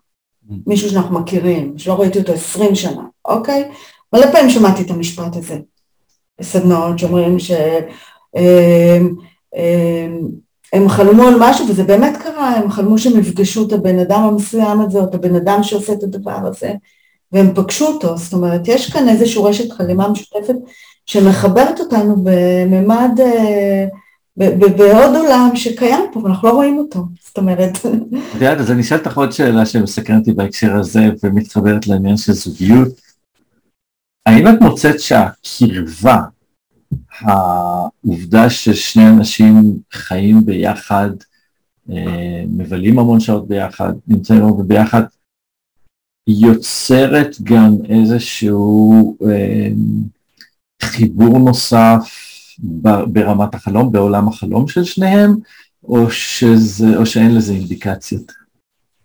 [0.67, 3.63] מישהו שאנחנו מכירים, שלא ראיתי אותו עשרים שנה, אוקיי?
[4.13, 5.57] מלא פעמים שמעתי את המשפט הזה
[6.39, 7.51] בסדנאות שאומרים ש...
[8.35, 8.99] אה,
[9.55, 10.07] אה,
[10.73, 14.81] הם חלמו על משהו וזה באמת קרה, הם חלמו שהם יפגשו את הבן אדם המסוים
[14.81, 16.73] הזה או את הבן אדם שעושה את הדבר הזה
[17.31, 20.55] והם פגשו אותו, זאת אומרת יש כאן איזושהי רשת חלימה משותפת
[21.05, 23.87] שמחברת אותנו בממד, אה,
[24.77, 27.77] בעוד עולם שקיים פה ואנחנו לא רואים אותו, זאת אומרת.
[27.85, 32.33] את יודעת, אז אני אשאל אותך עוד שאלה שמסקרנת אותי בהקשר הזה ומתחברת לעניין של
[32.33, 32.87] זוגיות.
[34.25, 36.21] האם את מוצאת שהקרבה,
[37.19, 41.09] העובדה ששני אנשים חיים ביחד,
[41.91, 45.03] אה, מבלים המון שעות ביחד, נמצאים הרבה ביחד,
[46.27, 49.69] יוצרת גם איזשהו אה,
[50.81, 52.11] חיבור נוסף
[53.07, 55.35] ברמת החלום, בעולם החלום של שניהם,
[55.83, 58.31] או, שזה, או שאין לזה אינדיקציות?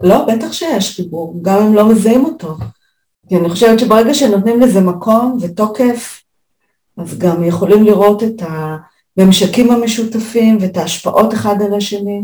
[0.00, 2.56] לא, בטח שיש חיבור, גם אם לא מזהים אותו.
[3.28, 6.19] כי אני חושבת שברגע שנותנים לזה מקום ותוקף,
[6.96, 8.42] אז גם יכולים לראות את
[9.16, 12.22] הממשקים המשותפים ואת ההשפעות אחד על השני.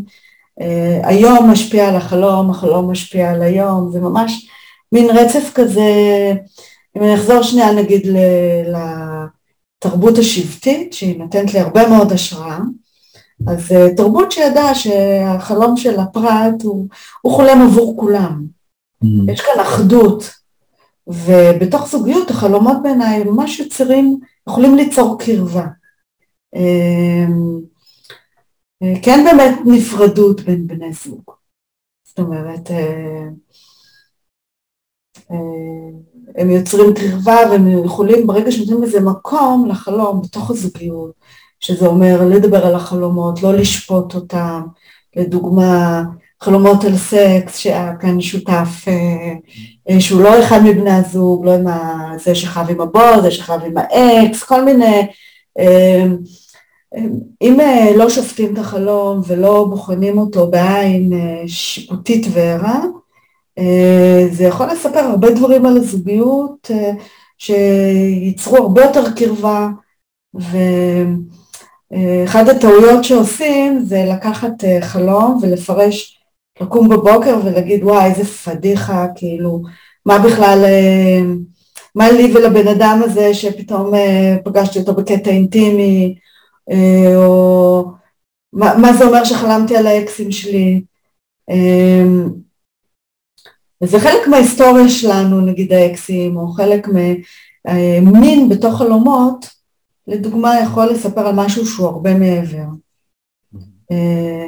[0.60, 4.48] Uh, היום משפיע על החלום, החלום משפיע על היום, זה ממש
[4.92, 5.90] מין רצף כזה,
[6.96, 8.06] אם אני אחזור שנייה נגיד
[9.82, 12.58] לתרבות השבטית, שהיא נותנת לי הרבה מאוד השראה,
[13.46, 16.86] אז אה, תרבות שידעה שהחלום של הפרט הוא,
[17.22, 18.44] הוא חולם עבור כולם.
[19.04, 19.32] Mm-hmm.
[19.32, 20.30] יש כאן אחדות,
[21.06, 25.66] ובתוך זוגיות החלומות בעיניי ממש יוצרים, יכולים ליצור קרבה.
[26.54, 27.60] אמ,
[29.02, 31.30] כן באמת נפרדות בין בני זוג.
[32.04, 33.28] זאת אומרת, אה,
[35.30, 35.36] אה,
[36.36, 41.12] הם יוצרים קרבה והם יכולים, ברגע שנותנים לזה מקום לחלום בתוך הזוגיות,
[41.60, 44.62] שזה אומר לדבר על החלומות, לא לשפוט אותם,
[45.16, 46.02] לדוגמה
[46.40, 49.32] חלומות על סקס שהיה כאן שותף אה,
[49.90, 51.66] אה, שהוא לא אחד מבני הזוג, לא עם
[52.24, 55.06] זה שכב עם הבוס, זה שכב עם האקס, כל מיני,
[57.42, 57.58] אם
[57.96, 61.12] לא שופטים את החלום ולא בוחנים אותו בעין
[61.46, 62.80] שיפוטית וערה,
[63.58, 66.90] אה, זה יכול לספר הרבה דברים על הזוגיות אה,
[67.38, 69.68] שייצרו הרבה יותר קרבה
[71.90, 76.15] ואחד הטעויות שעושים זה לקחת אה, חלום ולפרש,
[76.60, 79.62] לקום בבוקר ולהגיד וואי איזה פדיחה, כאילו
[80.06, 80.64] מה בכלל,
[81.94, 83.92] מה לי ולבן אדם הזה שפתאום
[84.44, 86.18] פגשתי אותו בקטע אינטימי
[87.16, 87.84] או
[88.52, 90.80] מה, מה זה אומר שחלמתי על האקסים שלי
[93.82, 96.88] וזה חלק מההיסטוריה שלנו, נגיד האקסים, או חלק
[98.02, 99.46] ממין בתוך חלומות,
[100.06, 102.64] לדוגמה יכול לספר על משהו שהוא הרבה מעבר.
[103.92, 104.46] אה,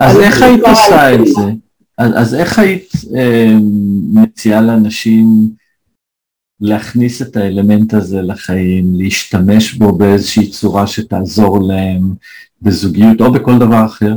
[0.00, 1.52] אז איך היית עושה את זה?
[1.98, 3.56] אז איך היית אה,
[4.12, 5.26] מציעה לאנשים
[6.60, 12.14] להכניס את האלמנט הזה לחיים, להשתמש בו באיזושהי צורה שתעזור להם
[12.62, 14.14] בזוגיות או בכל דבר אחר?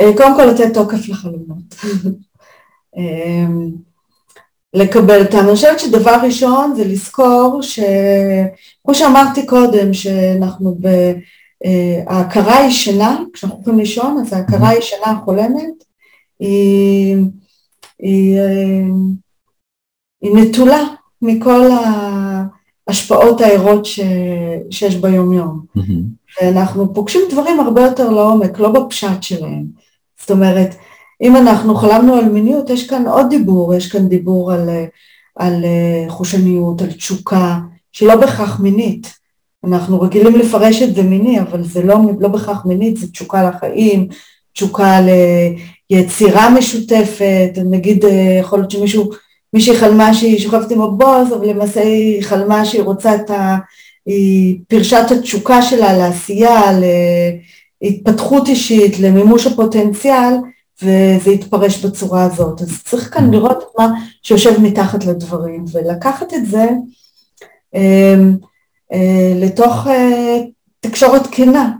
[0.00, 1.74] אה, קודם כל לתת תוקף לחלומות.
[2.96, 3.70] אמ,
[4.74, 5.38] לקבל אותם.
[5.38, 10.88] אני חושבת שדבר ראשון זה לזכור שכמו שאמרתי קודם, שאנחנו ב...
[11.64, 15.84] אה, ההכרה הישנה, כשאנחנו הולכים לישון, אז ההכרה הישנה החולמת
[16.40, 17.16] היא,
[17.98, 18.84] היא, אה,
[20.22, 20.84] היא נטולה
[21.22, 21.70] מכל
[22.88, 24.00] ההשפעות הערות ש,
[24.70, 25.64] שיש ביום יום.
[26.42, 29.64] ואנחנו פוגשים דברים הרבה יותר לעומק, לא בפשט שלהם.
[30.20, 30.74] זאת אומרת,
[31.22, 34.68] אם אנחנו חלמנו על מיניות, יש כאן עוד דיבור, יש כאן דיבור על,
[35.36, 37.58] על אה, חושניות, על תשוקה,
[37.92, 39.23] שלא בהכרח מינית.
[39.66, 44.08] אנחנו רגילים לפרש את זה מיני, אבל זה לא, לא בהכרח מינית, זה תשוקה לחיים,
[44.52, 45.00] תשוקה
[45.90, 49.10] ליצירה משותפת, נגיד אה, יכול להיות שמישהו,
[49.52, 53.56] מישהי חלמה שהיא שוכבת עם הבוס, אבל למעשה היא חלמה שהיא רוצה את ה...
[54.06, 56.62] היא פירשה את התשוקה שלה לעשייה,
[57.82, 60.34] להתפתחות אישית, למימוש הפוטנציאל,
[60.82, 62.62] וזה יתפרש בצורה הזאת.
[62.62, 63.88] אז צריך כאן לראות מה
[64.22, 66.68] שיושב מתחת לדברים, ולקחת את זה,
[67.74, 68.36] אמ,
[69.40, 69.86] לתוך
[70.80, 71.72] תקשורת כנה.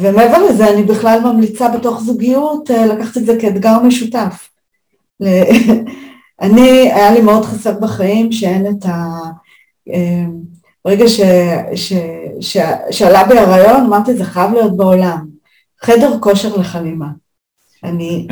[0.00, 4.48] ומעבר לזה אני בכלל ממליצה בתוך זוגיות לקחת את זה כאתגר משותף.
[6.40, 9.20] אני, היה לי מאוד חסר בחיים שאין את ה...
[10.84, 11.20] ברגע ש,
[11.74, 11.92] ש,
[12.40, 12.56] ש,
[12.90, 15.26] שעלה בי הרעיון, אמרתי, זה חייב להיות בעולם.
[15.82, 17.08] חדר כושר לחלימה.
[17.84, 18.26] אני,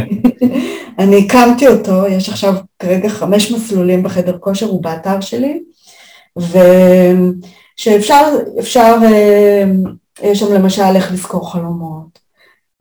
[0.98, 5.62] אני הקמתי אותו, יש עכשיו כרגע חמש מסלולים בחדר כושר, הוא באתר שלי,
[6.38, 8.24] ושאפשר,
[8.58, 9.64] אפשר, אה,
[10.22, 12.18] יש שם למשל איך לזכור חלומות,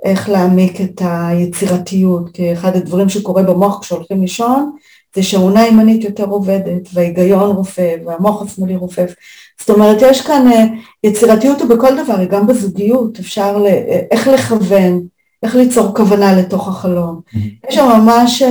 [0.03, 4.71] איך להעמיק את היצירתיות, כי אחד הדברים שקורה במוח כשהולכים לישון,
[5.15, 9.13] זה שהאונה הימנית יותר עובדת, וההיגיון רופף, והמוח השמאלי רופף.
[9.59, 10.65] זאת אומרת, יש כאן אה,
[11.03, 13.65] יצירתיות בכל דבר, גם בזוגיות, אפשר ל...
[13.65, 15.01] אה, איך לכוון,
[15.43, 17.21] איך ליצור כוונה לתוך החלום.
[17.27, 17.69] Mm-hmm.
[17.69, 18.41] יש שם ממש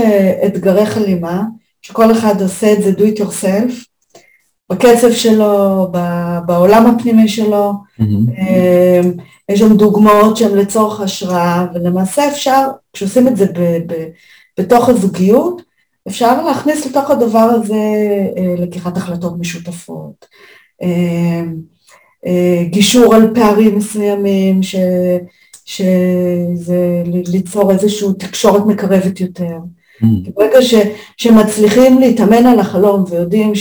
[0.47, 1.43] אתגרי חלימה,
[1.83, 3.90] שכל אחד עושה את זה do it yourself,
[4.71, 5.89] בקצב שלו,
[6.47, 8.05] בעולם הפנימי שלו, mm-hmm.
[9.49, 13.95] יש שם דוגמאות שהן לצורך השראה, ולמעשה אפשר, כשעושים את זה ב, ב,
[14.59, 15.63] בתוך הזוגיות,
[16.09, 17.77] אפשר להכניס לתוך הדבר הזה
[18.59, 20.27] לקיחת החלטות משותפות,
[22.65, 24.77] גישור על פערים מסוימים, ש,
[25.65, 29.59] שזה ליצור איזושהי תקשורת מקרבת יותר.
[30.03, 30.07] Mm.
[30.35, 30.75] ברגע ש,
[31.17, 33.55] שמצליחים להתאמן על החלום ויודעים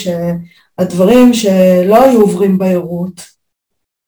[0.80, 3.22] שהדברים שלא היו עוברים בעירות,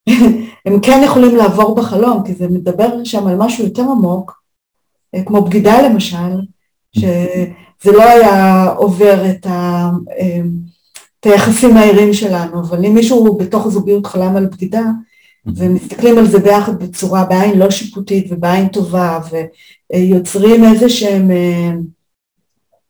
[0.65, 4.41] הם כן יכולים לעבור בחלום, כי זה מדבר שם על משהו יותר עמוק,
[5.25, 6.41] כמו בגידה למשל,
[6.95, 9.89] שזה לא היה עובר את, ה,
[11.19, 14.83] את היחסים הערים שלנו, אבל אם מישהו בתוך הזוגיות חלם על בגידה,
[15.45, 19.19] ומסתכלים על זה ביחד בצורה, בעין לא שיפוטית ובעין טובה,
[19.93, 21.71] ויוצרים איזה שהם אה,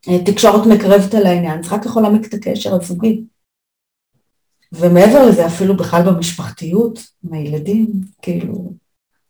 [0.10, 3.24] אה, תקשורת מקרבת על העניין, זה רק יכול להעמיק את הקשר הזוגי.
[4.74, 7.88] ומעבר לזה, אפילו בכלל במשפחתיות, עם הילדים,
[8.22, 8.74] כאילו...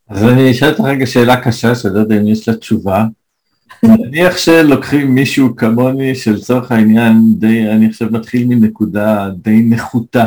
[0.10, 3.06] אז אני אשאל אותך רגע שאלה קשה, שאני לא יודע אם יש לה תשובה.
[3.84, 10.26] נניח שלוקחים מישהו כמוני, שלצורך העניין די, אני עכשיו מתחיל מנקודה די נחותה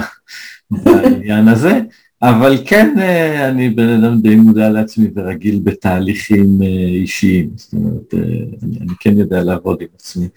[0.70, 1.81] בעניין הזה,
[2.22, 8.14] אבל כן אה, אני בן אדם די מודע לעצמי ורגיל בתהליכים אה, אישיים, זאת אומרת,
[8.14, 8.18] אה,
[8.62, 10.29] אני, אני כן יודע לעבוד עם עצמי.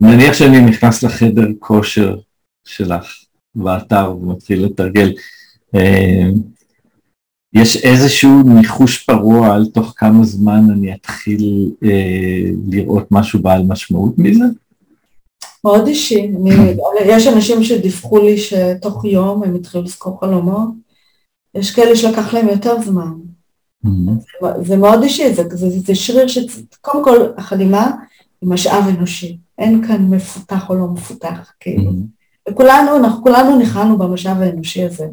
[0.00, 2.16] נניח שאני נכנס לחדר כושר
[2.64, 3.23] שלך
[3.56, 5.12] באתר ומתחיל לתרגל,
[7.54, 11.70] יש איזשהו ניחוש פרוע על תוך כמה זמן אני אתחיל
[12.68, 14.44] לראות משהו בעל משמעות מזה?
[15.64, 16.30] מאוד אישי.
[16.42, 16.54] אני,
[17.06, 20.68] יש אנשים שדיווחו לי שתוך יום הם התחילו לזכור חלומות,
[21.54, 23.12] יש כאלה שלקח להם יותר זמן.
[23.86, 24.46] Mm-hmm.
[24.64, 26.38] זה מאוד אישי, זה, זה, זה זה שריר ש...
[26.80, 27.90] קודם כל, החלימה
[28.42, 31.90] היא משאב אנושי, אין כאן מפותח או לא מפותח, כאילו.
[31.90, 32.23] Mm-hmm.
[32.48, 35.06] וכולנו, אנחנו כולנו ניחנו במשאב האנושי הזה.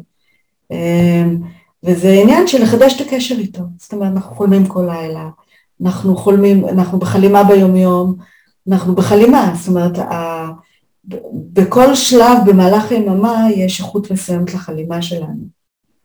[0.70, 1.38] אמ,
[1.84, 3.62] וזה עניין של לחדש את הקשר איתו.
[3.78, 5.28] זאת אומרת, אנחנו חולמים כל לילה,
[5.82, 8.14] אנחנו חולמים, אנחנו בחלימה ביומיום,
[8.68, 10.48] אנחנו בחלימה, זאת אומרת, ה...
[11.52, 15.44] בכל שלב במהלך היממה יש איכות מסוימת לחלימה שלנו,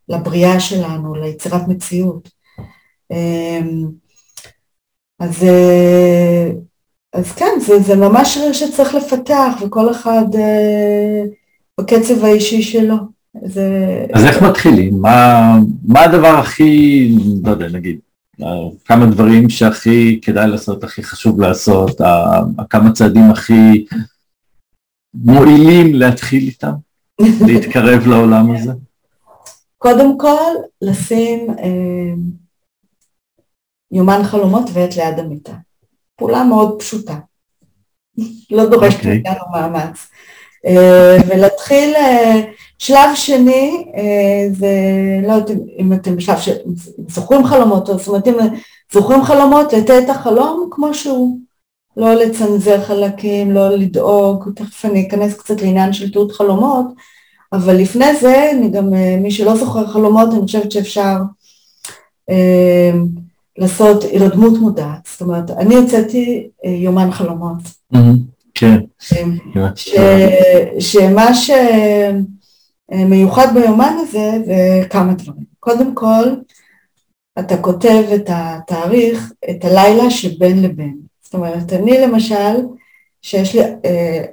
[0.10, 2.30] לבריאה שלנו, ליצירת מציאות.
[3.12, 3.88] אמ,
[5.20, 6.52] אז, אה,
[7.14, 11.24] אז כן, זה, זה ממש שריר שצריך לפתח, וכל אחד אה,
[11.80, 12.96] בקצב האישי שלו.
[13.46, 14.06] זה...
[14.14, 15.02] אז איך מתחילים?
[15.02, 15.54] מה,
[15.88, 17.12] מה הדבר הכי,
[17.44, 18.00] לא יודע, נגיד,
[18.86, 22.02] כמה דברים שהכי כדאי לעשות, הכי חשוב לעשות,
[22.70, 23.86] כמה צעדים הכי
[25.14, 26.74] מועילים להתחיל איתם,
[27.48, 28.72] להתקרב לעולם הזה?
[29.78, 32.14] קודם כל, לשים אה,
[33.92, 35.54] יומן חלומות ועת ליד המיטה.
[36.18, 37.16] פעולה מאוד פשוטה.
[38.52, 39.00] לא דורשת okay.
[39.00, 39.22] אוקיי.
[39.26, 40.08] מאיתנו מאמץ.
[40.66, 42.42] אה, ולהתחיל, אה,
[42.80, 44.70] שלב שני, אה, זה,
[45.28, 48.34] לא יודעת אם אתם בשלב שזוכרים חלומות, זאת אומרת אם
[48.94, 51.40] זוכרים חלומות, לתת את החלום כמו שהוא,
[51.98, 56.86] לא לצנזר חלקים, לא לדאוג, תכף אני אכנס קצת לעניין של תיעוד חלומות,
[57.54, 58.90] אבל לפני זה, אני גם,
[59.22, 61.16] מי שלא זוכר חלומות, אני חושבת שאפשר
[63.58, 67.58] לעשות הירדמות מודעת, זאת אומרת, אני הוצאתי אה, יומן חלומות.
[67.94, 67.98] Mm-hmm.
[68.54, 68.80] כן.
[70.80, 71.28] שמה
[72.94, 75.44] שמיוחד ביומן הזה זה כמה דברים.
[75.60, 76.24] קודם כל,
[77.40, 80.98] אתה כותב את התאריך, את הלילה שבין לבין.
[81.24, 82.56] זאת אומרת, אני למשל,
[83.22, 84.24] שיש לי אה,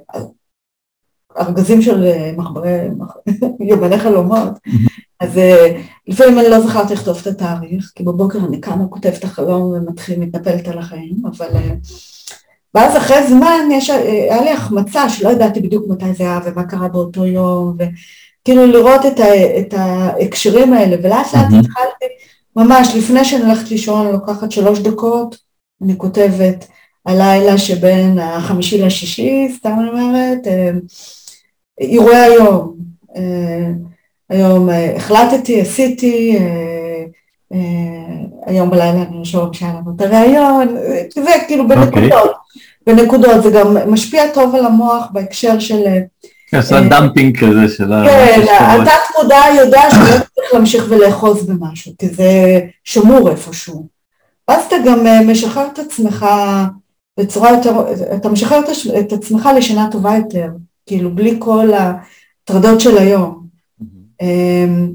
[1.37, 2.05] ארגזים של
[2.37, 2.77] מחברי,
[3.69, 4.53] יומני חלומות,
[5.19, 9.23] אז אה, לפעמים אני לא זכרתי לכתוב את התאריך, כי בבוקר אני קמה, כותבת את
[9.23, 11.73] החלום ומתחיל, מתנפלת על החיים, אבל אה,
[12.75, 16.87] ואז אחרי זמן יש, היה לי החמצה שלא ידעתי בדיוק מתי זה היה ומה קרה
[16.87, 17.83] באותו יום, ו,
[18.45, 21.45] כאילו לראות את, ה, את ההקשרים האלה, ולאט לאט.
[21.45, 22.05] התחלתי,
[22.55, 25.37] ממש לפני שאני הולכת לישון, לוקחת שלוש דקות,
[25.83, 26.67] אני כותבת
[27.05, 30.71] הלילה שבין החמישי לשישי, סתם אני אומרת, אה,
[31.79, 32.75] אירועי היום,
[33.15, 33.71] אה,
[34.29, 36.39] היום אה, החלטתי, עשיתי,
[38.45, 40.75] היום בלילה אני אשאול כשהיה לנו את הראיון,
[41.15, 41.77] זה כאילו אוקיי.
[41.77, 42.35] בנקודות.
[42.87, 45.83] בנקודות, זה גם משפיע טוב על המוח בהקשר של...
[46.55, 48.03] עושה דמפינג כזה של ה...
[48.05, 53.87] כן, התת מודע יודע שלא צריך להמשיך ולאחוז במשהו, כי זה שמור איפשהו.
[54.47, 56.25] ואז אתה גם משחרר את עצמך
[57.19, 57.71] בצורה יותר,
[58.15, 58.59] אתה משחרר
[58.99, 60.47] את עצמך לשינה טובה יותר,
[60.85, 63.47] כאילו בלי כל הטרדות של היום.
[64.21, 64.91] אמ,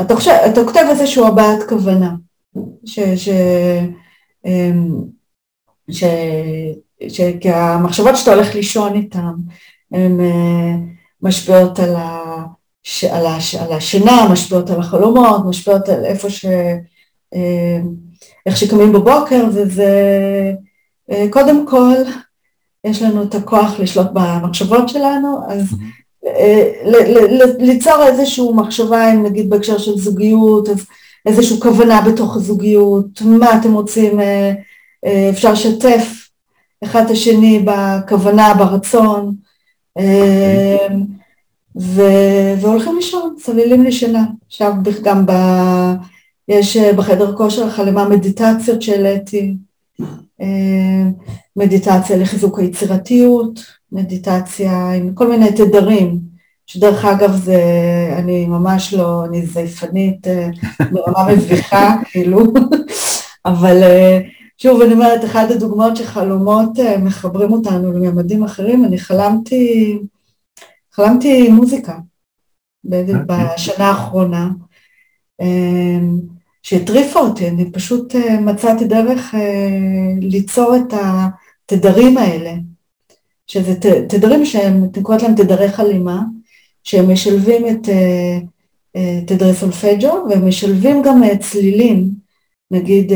[0.00, 2.14] אתה, חושב, אתה כותב איזשהו הבעת כוונה,
[2.84, 3.28] ש, ש,
[4.46, 4.94] אמ,
[5.90, 6.04] ש,
[7.08, 9.34] ש, כי המחשבות שאתה הולך לישון איתן,
[9.92, 10.74] הן אה,
[11.22, 12.44] משפיעות על, ה,
[13.10, 16.46] על, הש, על השינה, משפיעות על החלומות, משפיעות על איפה ש...
[17.34, 17.94] אמ,
[18.46, 19.92] איך שקמים בבוקר, וזה
[21.10, 21.94] אה, קודם כל,
[22.84, 25.74] יש לנו את הכוח לשלוט במחשבות שלנו, אז
[26.26, 26.72] אה,
[27.58, 30.86] ליצור איזושהי מחשבה, אם נגיד בהקשר של זוגיות, אז
[31.26, 34.52] איזושהי כוונה בתוך הזוגיות, מה אתם רוצים, אה,
[35.30, 36.28] אפשר לשתף
[36.84, 39.34] אחד את השני בכוונה, ברצון,
[41.80, 44.24] ו- והולכים לישון, צוללים לשינה.
[44.46, 44.72] עכשיו
[45.02, 45.32] גם ב...
[46.48, 49.54] יש בחדר כושר חלמה מדיטציות שהעליתי,
[50.00, 50.06] אה,
[51.56, 53.60] מדיטציה לחיזוק היצירתיות,
[53.92, 56.18] מדיטציה עם כל מיני תדרים,
[56.66, 57.62] שדרך אגב זה,
[58.16, 60.48] אני ממש לא, אני זייפנית אה,
[60.92, 62.40] ברמה מביכה, כאילו,
[63.46, 64.20] אבל אה,
[64.58, 69.98] שוב, אני אומרת, אחת הדוגמאות שחלומות מחברים אותנו לממדים אחרים, אני חלמתי,
[70.92, 71.98] חלמתי מוזיקה
[72.84, 73.14] אוקיי.
[73.26, 74.48] בשנה האחרונה.
[76.62, 79.70] שהטריפה אותי, אני פשוט אה, מצאתי דרך אה,
[80.20, 82.52] ליצור את התדרים האלה,
[83.46, 83.74] שזה
[84.08, 86.22] תדרים שהם, אני קוראת להם תדרי חלימה,
[86.84, 92.10] שהם משלבים את אה, תדרי סולפג'ו והם משלבים גם צלילים,
[92.70, 93.12] נגיד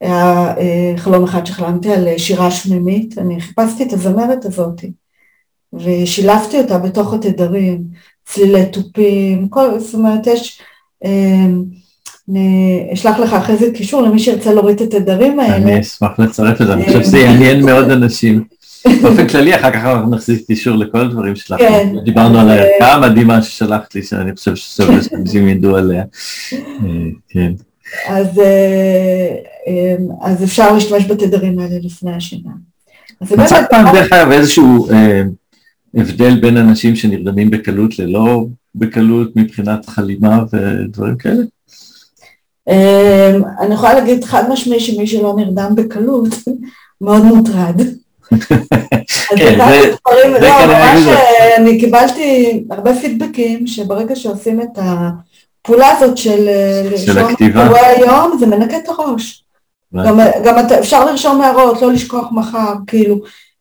[0.00, 0.54] היה
[0.96, 4.84] חלום אחד שחלמתי על שירה שמימית, אני חיפשתי את הזמרת הזאת
[5.72, 7.84] ושילבתי אותה בתוך התדרים,
[8.24, 10.62] צלילי תופים, כל, זאת אומרת יש
[12.92, 15.56] אשלח לך אחרי זה קישור למי שירצה להוריד את התדרים האלה.
[15.56, 18.44] אני אשמח לצרף את זה, אני חושב שזה יעניין מאוד אנשים.
[19.02, 21.58] באופן כללי, אחר כך אנחנו נחזיק קישור לכל הדברים שלך.
[21.58, 21.94] כן.
[22.04, 26.04] דיברנו על הערכה המדהימה ששלחת לי, שאני חושב ששווה שאנשים ידעו עליה.
[26.52, 26.58] אה,
[27.28, 27.52] כן.
[28.08, 28.22] אה,
[29.68, 32.50] אה, אז אפשר להשתמש בתדרים האלה לפני השינה.
[33.20, 34.88] מצאת פעם דרך אגב איזשהו
[35.94, 41.42] הבדל בין אנשים שנרדמים בקלות ללא בקלות מבחינת חלימה ודברים כאלה?
[42.68, 46.28] אמ, אני יכולה להגיד חד משמעי שמי שלא נרדם בקלות
[47.00, 47.80] מאוד מוטרד.
[49.36, 49.58] כן,
[50.40, 56.48] לא, ממש אה, אני קיבלתי הרבה פידבקים שברגע שעושים את הפעולה הזאת של
[56.84, 59.44] לרשום אירועי היום, זה מנקה את הראש.
[60.44, 63.16] גם אפשר לרשום הערות, לא לשכוח מחר, כאילו,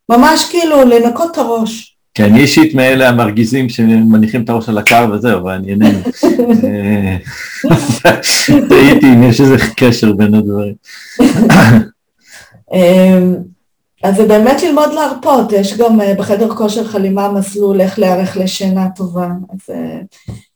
[0.09, 1.94] ממש כאילו לנקות את הראש.
[2.15, 5.99] כי אני אישית מאלה המרגיזים שמניחים את הראש על הקר וזהו, אבל אני איננו.
[8.69, 10.73] תהיתי אם יש איזה קשר בין הדברים.
[12.73, 13.35] אמ,
[14.03, 18.89] אז זה באמת ללמוד להרפות, יש גם אה, בחדר כושר חלימה מסלול איך להיערך לשינה
[18.95, 19.99] טובה, אז אה,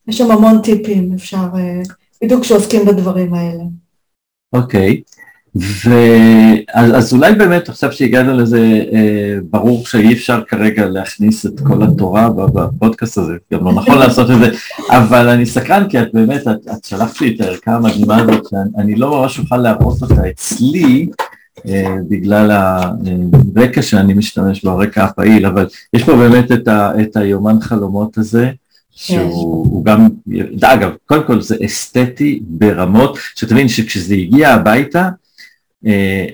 [0.08, 1.82] יש שם המון טיפים, אפשר, אה,
[2.24, 3.64] בדיוק כשעוסקים בדברים האלה.
[4.54, 5.02] אוקיי.
[5.06, 5.29] Okay.
[5.56, 11.84] ואז אז אולי באמת עכשיו שהגענו לזה, אה, ברור שאי אפשר כרגע להכניס את כל
[11.84, 14.52] התורה בפודקאסט הזה, גם לא נכון לעשות את זה,
[14.90, 18.96] אבל אני סקרן כי את באמת, את, את שלחת לי את הערכה המדהימה הזאת, שאני
[18.96, 21.10] לא ממש אוכל להראות אותה אצלי,
[21.68, 22.52] אה, בגלל
[23.56, 28.18] הרקע שאני משתמש בו, הרקע הפעיל, אבל יש פה באמת את, ה, את היומן חלומות
[28.18, 28.52] הזה,
[28.92, 30.08] שהוא גם,
[30.62, 35.10] אגב, קודם כל זה אסתטי ברמות, שתבין שכשזה הגיע הביתה,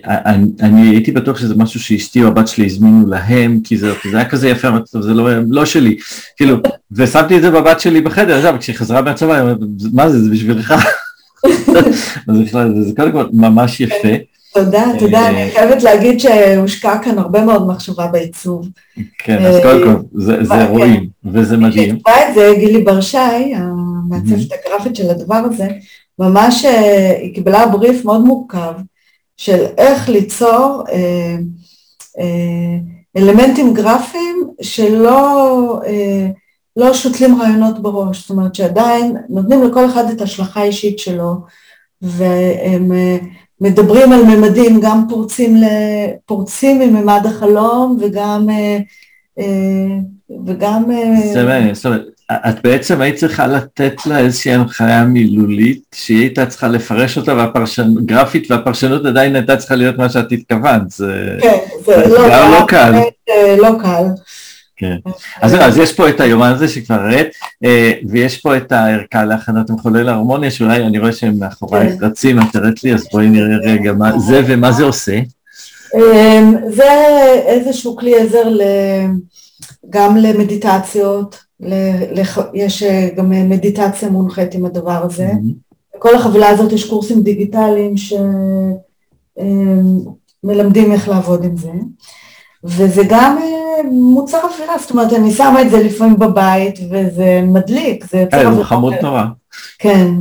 [0.05, 4.17] אני, אני הייתי בטוח שזה משהו שאשתי או הבת שלי הזמינו להם, כי זה, זה
[4.17, 5.97] היה כזה יפה, זה לא, לא שלי,
[6.37, 6.57] כאילו,
[6.91, 9.57] ושמתי את זה בבת שלי בחדר, עכשיו, כשהיא חזרה מהצבא, היא אומרת,
[9.93, 10.73] מה זה, זה בשבילך?
[12.29, 14.09] אז בכלל, זה, זה קודם כל ממש יפה.
[14.53, 18.69] תודה, תודה, אני חייבת להגיד שהושקע כאן הרבה מאוד מחשבה בעיצוב.
[19.17, 20.65] כן, אז קודם כל, זה כן.
[20.69, 21.97] רואים, וזה מדהים.
[22.07, 23.17] היא את זה, גילי ברשי,
[23.55, 25.67] המעצבת הגרפית של הדבר הזה,
[26.19, 28.73] ממש, אה, היא קיבלה בריף מאוד מורכב.
[29.37, 31.35] של איך ליצור אה,
[32.19, 32.77] אה,
[33.17, 36.27] אלמנטים גרפיים שלא, אה,
[36.75, 41.35] לא שותלים רעיונות בראש, זאת אומרת שעדיין נותנים לכל אחד את ההשלכה האישית שלו,
[42.01, 43.17] והם אה,
[43.61, 45.57] מדברים על ממדים, גם פורצים,
[46.25, 48.49] פורצים מממד החלום וגם...
[48.49, 48.77] אה,
[49.39, 49.97] אה,
[50.45, 50.83] וגם...
[51.73, 57.17] זאת אומרת, את בעצם היית צריכה לתת לה איזושהי הנחיה מילולית שהיא הייתה צריכה לפרש
[57.17, 62.17] אותה והפרשנות, גרפית והפרשנות עדיין הייתה צריכה להיות מה שאת התכוונת, זה, כן, זה, זה
[62.17, 62.93] לא, לא קל.
[63.57, 64.03] לא קל.
[64.77, 64.95] כן.
[65.41, 67.27] אז, אז יש פה את היומן הזה שכבר ראית,
[67.65, 72.05] אה, ויש פה את הערכה להכנת מחולל הרמוניה, שאולי אני רואה שהם מאחורי כן.
[72.05, 75.19] רצים, את הראית לי, אז בואי נראה רגע מה זה ומה זה עושה.
[75.95, 76.83] אמ, זה
[77.45, 78.43] איזשהו כלי עזר
[79.89, 81.44] גם למדיטציות,
[82.53, 85.31] יש אה, גם מדיטציה מונחית עם הדבר הזה.
[85.95, 87.95] בכל החבילה הזאת יש קורסים דיגיטליים
[90.43, 91.71] שמלמדים איך לעבוד עם זה.
[92.63, 98.05] וזה גם אה, מוצר אווירה, זאת אומרת, אני שמה את זה לפעמים בבית, וזה מדליק,
[98.11, 98.65] זה יוצר אווירה.
[98.65, 99.23] חמוד נורא.
[99.79, 100.11] כן.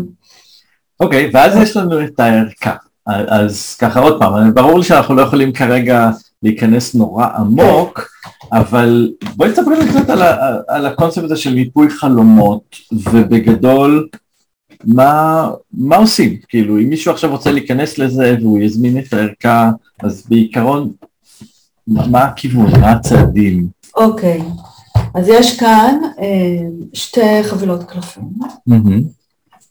[1.01, 2.75] אוקיי, ואז יש לנו את הערכה.
[3.07, 6.11] אז ככה עוד פעם, ברור לי שאנחנו לא יכולים כרגע
[6.43, 8.09] להיכנס נורא עמוק,
[8.55, 10.23] אבל בואי תספרי לי קצת על,
[10.69, 14.09] על הקונספט הזה של מיפוי חלומות, ובגדול,
[14.85, 16.37] מה, מה עושים?
[16.49, 20.93] כאילו, אם מישהו עכשיו רוצה להיכנס לזה והוא יזמין את הערכה, אז בעיקרון
[21.87, 22.81] מה הכיוון?
[22.81, 23.69] מה הצעדים?
[23.97, 24.43] אוקיי,
[25.15, 28.29] אז יש כאן אה, שתי חבילות קלפים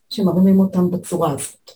[0.10, 1.72] שמרימים אותם בצורה הזאת.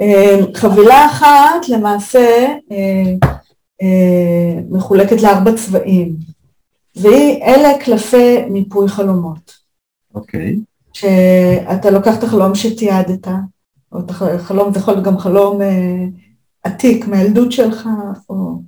[0.00, 3.28] אה, חבילה אחת למעשה אה,
[4.70, 6.16] מחולקת לארבע צבעים,
[6.96, 9.52] ואלה קלפי מיפוי חלומות.
[10.14, 10.56] אוקיי.
[10.92, 13.28] שאתה לוקח את החלום שתיעדת,
[13.92, 15.60] או את החלום, זה יכול להיות גם חלום
[16.62, 17.88] עתיק מהילדות שלך,
[18.30, 18.62] או...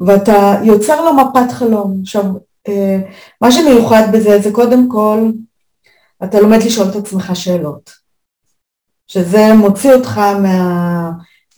[0.00, 1.98] ואתה יוצר לו מפת חלום.
[2.02, 2.24] עכשיו,
[2.68, 2.98] אה,
[3.40, 5.30] מה שמיוחד בזה זה קודם כל,
[6.24, 7.90] אתה לומד לשאול את עצמך שאלות,
[9.06, 11.10] שזה מוציא אותך מה...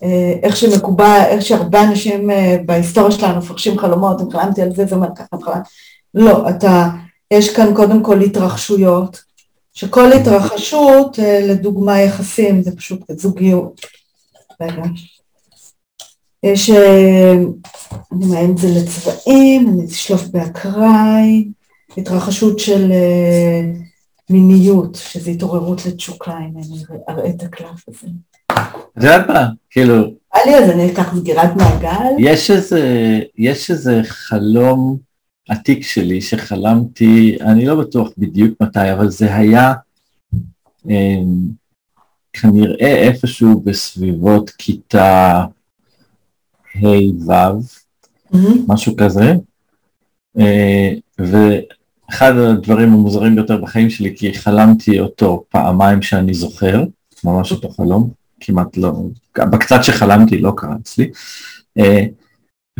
[0.03, 4.87] אה, איך שמקובל, איך שהרבה אנשים אה, בהיסטוריה שלנו מפרשים חלומות, אם חלמתי על זה,
[4.87, 5.71] זה אומר ככה, חלמתי.
[6.15, 6.89] לא, אתה,
[7.31, 9.23] יש כאן קודם כל התרחשויות,
[9.73, 13.81] שכל התרחשות, לדוגמה יחסים, זה פשוט זוגיות.
[14.61, 14.83] רגע.
[16.43, 17.33] יש, אה,
[18.13, 21.49] אני מעין את זה לצבעים, אני אשלוף באקראי,
[21.97, 23.61] התרחשות של אה,
[24.31, 28.09] מיניות, שזה התעוררות לתשוקה, אם אני אראה את הקלף הזה.
[29.01, 30.15] את יודעת מה, כאילו...
[30.47, 32.15] לי אז אני אקח סגירת מעגל.
[32.19, 34.99] יש איזה, יש איזה חלום
[35.49, 39.73] עתיק שלי שחלמתי, אני לא בטוח בדיוק מתי, אבל זה היה
[40.91, 41.17] אה,
[42.33, 45.45] כנראה איפשהו בסביבות כיתה
[46.77, 47.33] ה'-ו',
[48.33, 48.59] mm-hmm.
[48.69, 49.35] משהו כזה,
[50.39, 56.85] אה, ואחד הדברים המוזרים ביותר בחיים שלי, כי חלמתי אותו פעמיים שאני זוכר,
[57.25, 58.93] ממש אותו חלום, כמעט לא,
[59.39, 61.11] בקצת שחלמתי לא קרה אצלי,
[61.79, 62.05] אה,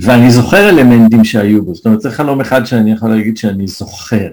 [0.01, 4.29] ואני זוכר אלמנטים שהיו בו, זאת אומרת זה חלום אחד שאני יכול להגיד שאני זוכר.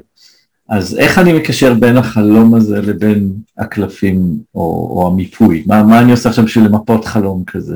[0.70, 4.62] אז איך אני מקשר בין החלום הזה לבין הקלפים או,
[4.92, 5.64] או המיפוי?
[5.66, 7.76] מה, מה אני עושה עכשיו בשביל למפות חלום כזה?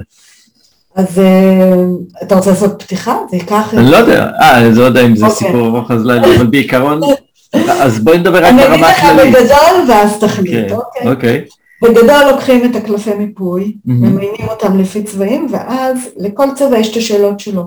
[0.95, 1.83] אז אה,
[2.23, 3.17] אתה רוצה לעשות פתיחה?
[3.31, 3.73] זה ייקח...
[3.73, 5.47] אני לא יודע, אה, אני לא יודע אם זה אוקיי.
[5.47, 7.01] סיפור ארוך אז לא יודע, אבל בעיקרון,
[7.83, 9.19] אז בואי נדבר רק ברמה הכללית.
[9.19, 10.71] אני אגיד לך בגדול ואז תחליט,
[11.05, 11.45] אוקיי?
[11.81, 17.39] בגדול לוקחים את הקלפי מיפוי, ממיינים אותם לפי צבעים, ואז לכל צבע יש את השאלות
[17.39, 17.63] שלו.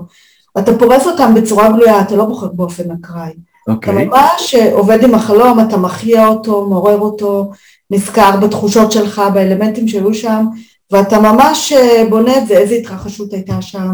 [0.57, 3.31] אתה פורס אותם בצורה גלויה, אתה לא בוחר באופן אקראי.
[3.67, 3.93] אוקיי.
[3.93, 7.51] אתה ממש עובד עם החלום, אתה מחיה אותו, מעורר אותו,
[7.91, 10.45] נזכר בתחושות שלך, באלמנטים שהיו שם,
[10.91, 13.91] ואתה ממש אה, בונה את זה, איזה התרחשות הייתה שם,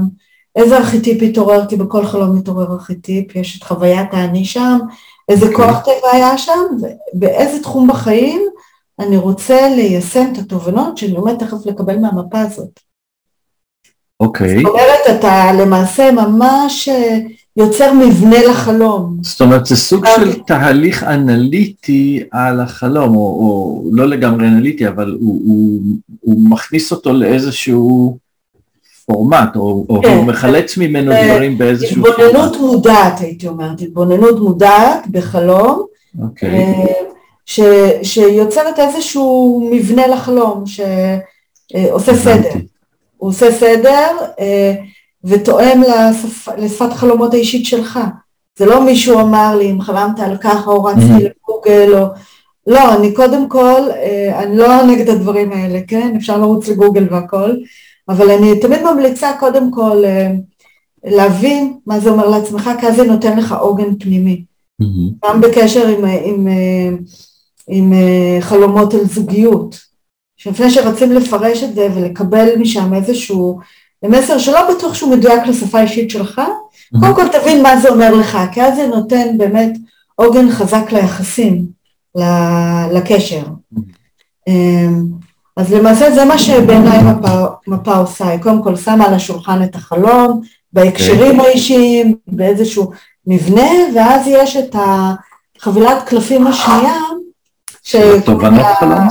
[0.56, 4.80] איזה ארכיטיפ התעורר, כי בכל חלום מתעורר ארכיטיפ, יש את חוויית האני שם,
[5.30, 5.50] איזה okay.
[5.50, 5.66] אוקיי.
[5.66, 6.62] כוח טבע היה שם,
[7.14, 8.42] ובאיזה תחום בחיים
[9.00, 12.80] אני רוצה ליישם את התובנות שאני עומד תכף לקבל מהמפה הזאת.
[14.20, 14.58] אוקיי.
[14.58, 14.62] Okay.
[14.62, 17.20] זאת אומרת, אתה למעשה ממש אה,
[17.58, 19.18] יוצר מבנה לחלום.
[19.22, 20.44] זאת אומרת, זה סוג של אוקיי.
[20.48, 25.80] תהליך אנליטי על החלום, או, או לא לגמרי אנליטי, אבל הוא, הוא,
[26.20, 28.18] הוא מכניס אותו לאיזשהו
[29.06, 30.18] פורמט, או, או כן.
[30.18, 32.20] הוא מחלץ ממנו אה, דברים באיזשהו פורמט.
[32.20, 35.86] התבוננות מודעת, הייתי אומרת, התבוננות מודעת בחלום,
[36.22, 36.50] אוקיי.
[36.50, 37.11] אה,
[37.52, 37.60] ש,
[38.04, 42.50] שיוצרת איזשהו מבנה לחלום, שעושה סדר.
[43.18, 44.08] הוא עושה סדר,
[45.24, 46.48] ותואם לשפ...
[46.58, 48.00] לשפת החלומות האישית שלך.
[48.58, 51.30] זה לא מישהו אמר לי, אם חלמת על ככה או רצתי mm-hmm.
[51.48, 52.06] לגוגל או...
[52.68, 56.14] לא, אני קודם כל, אה, אני לא נגד הדברים האלה, כן?
[56.18, 57.52] אפשר לרוץ לגוגל והכל,
[58.10, 60.32] אבל אני תמיד ממליצה קודם כל אה,
[61.04, 64.44] להבין מה זה אומר לעצמך, כי אז זה נותן לך עוגן פנימי.
[64.82, 65.28] mm-hmm.
[65.28, 66.48] גם בקשר עם, עם, עם,
[67.68, 67.94] עם
[68.40, 69.92] חלומות על זוגיות.
[70.38, 73.60] שלפני שרוצים לפרש את זה ולקבל משם איזשהו
[74.06, 77.00] מסר שלא בטוח שהוא מדויק לשפה האישית שלך, mm-hmm.
[77.00, 79.78] קודם כל תבין מה זה אומר לך, כי אז זה נותן באמת
[80.16, 81.66] עוגן חזק ליחסים,
[82.92, 83.44] לקשר.
[83.46, 84.52] Mm-hmm.
[85.58, 89.76] אז למעשה זה מה שבעיניי מפה, מפה עושה, היא קודם כל שמה על השולחן את
[89.76, 90.42] החלום,
[90.74, 91.44] בהקשרים okay.
[91.44, 92.92] האישיים, באיזשהו
[93.28, 94.76] מבנה, ואז יש את
[95.60, 96.96] החבילת קלפים השנייה,
[98.26, 99.08] תובנות חלום.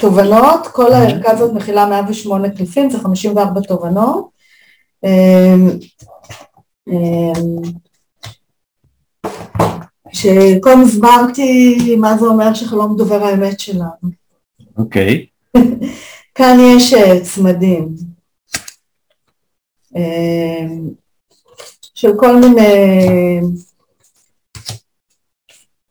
[0.00, 4.28] תובנות, כל הערכה הזאת מכילה 108 קלפים, זה 54 תובנות.
[5.04, 5.68] אמ,
[6.88, 7.62] אמ,
[10.12, 13.88] שקודם הסברתי מה זה אומר שחלום דובר האמת שלנו.
[14.78, 15.26] אוקיי.
[16.34, 17.88] כאן יש אה, צמדים
[21.94, 23.40] של כל מיני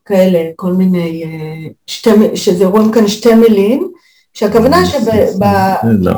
[0.08, 3.92] כאלה, כל מיני, אה, שתי, שזה רואים כאן שתי מילים,
[4.34, 5.00] שהכוונה שב...
[5.84, 6.12] לא,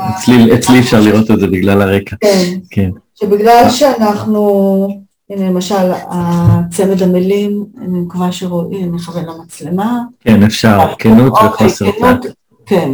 [0.54, 2.16] אצלי אפשר לראות את זה בגלל הרקע.
[2.20, 2.90] כן, כן.
[3.14, 4.88] שבגלל שאנחנו,
[5.30, 9.98] הנה למשל הצמד המילים, אני מקווה שרואים, אני אכוון למצלמה.
[10.20, 12.26] כן, אפשר, כנות אוקיי, וחוסר טקט.
[12.66, 12.92] כן.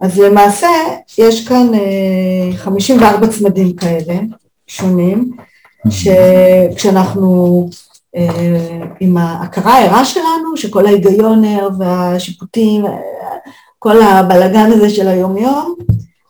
[0.00, 0.68] אז למעשה
[1.18, 1.66] יש כאן
[2.56, 4.14] 54 אה, צמדים כאלה,
[4.66, 5.30] שונים,
[5.90, 7.87] שכשאנחנו אה,
[9.00, 11.42] עם ההכרה הערה שלנו, שכל ההיגיון
[11.78, 12.84] והשיפוטים,
[13.78, 15.74] כל הבלגן הזה של היום-יום,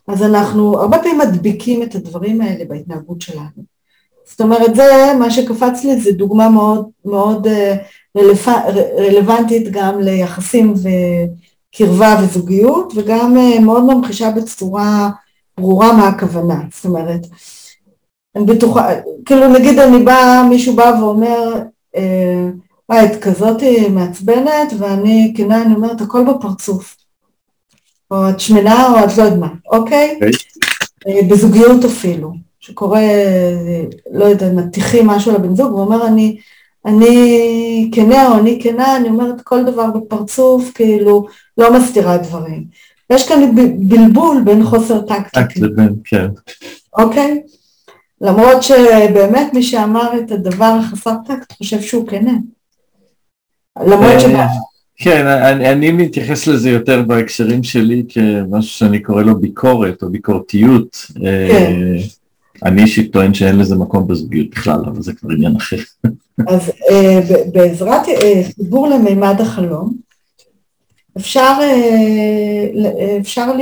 [0.08, 3.78] אז אנחנו הרבה פעמים מדביקים את הדברים האלה בהתנהגות שלנו.
[4.24, 7.76] זאת אומרת, זה, מה שקפץ לי זה דוגמה מאוד מאוד אה,
[8.18, 8.48] רלפ...
[8.98, 15.10] רלוונטית גם ליחסים וקרבה וזוגיות, וגם אה, מאוד ממחישה בצורה
[15.58, 16.60] ברורה מה הכוונה.
[16.74, 17.20] זאת אומרת,
[18.36, 18.88] אני בטוחה,
[19.24, 21.62] כאילו נגיד אני באה, מישהו בא ואומר,
[22.88, 26.96] וואי, את כזאת מעצבנת, ואני כנה, אני אומרת, הכל בפרצוף.
[28.10, 30.14] או את שמנה או את לא יודעת מה, אוקיי?
[30.14, 31.28] אוקיי.
[31.28, 33.02] בזוגיות אפילו, שקורה,
[34.12, 36.38] לא יודעת, מטיחים משהו לבן זוג, הוא אומר, אני,
[36.86, 41.26] אני כנה או אני כנה, אני אומרת כל דבר בפרצוף, כאילו,
[41.58, 42.64] לא מסתירה דברים.
[43.10, 45.34] יש כאן בלבול בין חוסר טקט.
[45.34, 46.28] טקט לבין, כן.
[46.98, 47.42] אוקיי?
[48.20, 52.32] למרות שבאמת מי שאמר את הדבר החסר טקט חושב שהוא כנה.
[53.86, 54.24] למרות אה, ש...
[54.96, 61.06] כן, אני, אני מתייחס לזה יותר בהקשרים שלי כמשהו שאני קורא לו ביקורת או ביקורתיות.
[61.24, 61.72] אה, כן.
[62.64, 65.76] אני אישית טוען שאין לזה מקום בזוגיות בכלל, אבל זה כבר עניין אחר.
[66.48, 67.20] אז אה,
[67.52, 68.02] בעזרת
[68.56, 69.94] חיבור למימד החלום,
[71.16, 71.58] אפשר,
[73.20, 73.52] אפשר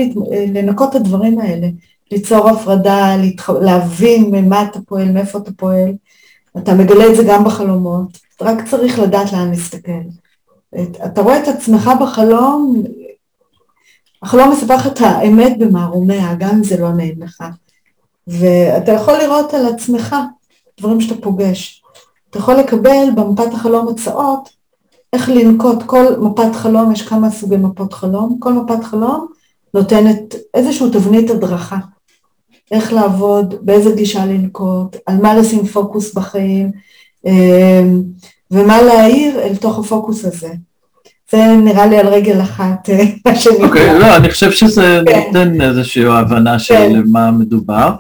[0.55, 1.69] לנקות את הדברים האלה.
[2.13, 3.51] ליצור הפרדה, להתח...
[3.51, 5.93] להבין ממה אתה פועל, מאיפה אתה פועל.
[6.59, 9.93] אתה מגלה את זה גם בחלומות, רק צריך לדעת לאן להסתכל.
[11.07, 12.83] אתה רואה את עצמך בחלום,
[14.23, 17.45] החלום מספר לך את האמת במערומיה, גם אם זה לא נעים לך.
[18.27, 20.17] ואתה יכול לראות על עצמך
[20.81, 21.83] דברים שאתה פוגש.
[22.31, 24.49] אתה יכול לקבל במפת החלום הצעות
[25.13, 29.27] איך לנקוט, כל מפת חלום, יש כמה סוגי מפות חלום, כל מפת חלום
[29.75, 31.77] נותנת איזושהי תבנית הדרכה.
[32.71, 36.71] איך לעבוד, באיזה גישה לנקוט, על מה לשים פוקוס בחיים,
[37.27, 38.03] אמ,
[38.51, 40.49] ומה להעיר אל תוך הפוקוס הזה.
[41.31, 43.57] זה נראה לי על רגל אחת, אה, מה שאני...
[43.57, 45.23] אוקיי, לא, אני חושב שזה כן.
[45.27, 47.03] נותן איזושהי הבנה של כן.
[47.07, 47.95] מה מדובר.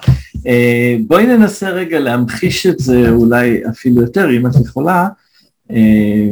[0.46, 5.08] אה, בואי ננסה רגע להמחיש את זה אולי אפילו יותר, אם את יכולה.
[5.70, 6.28] אה,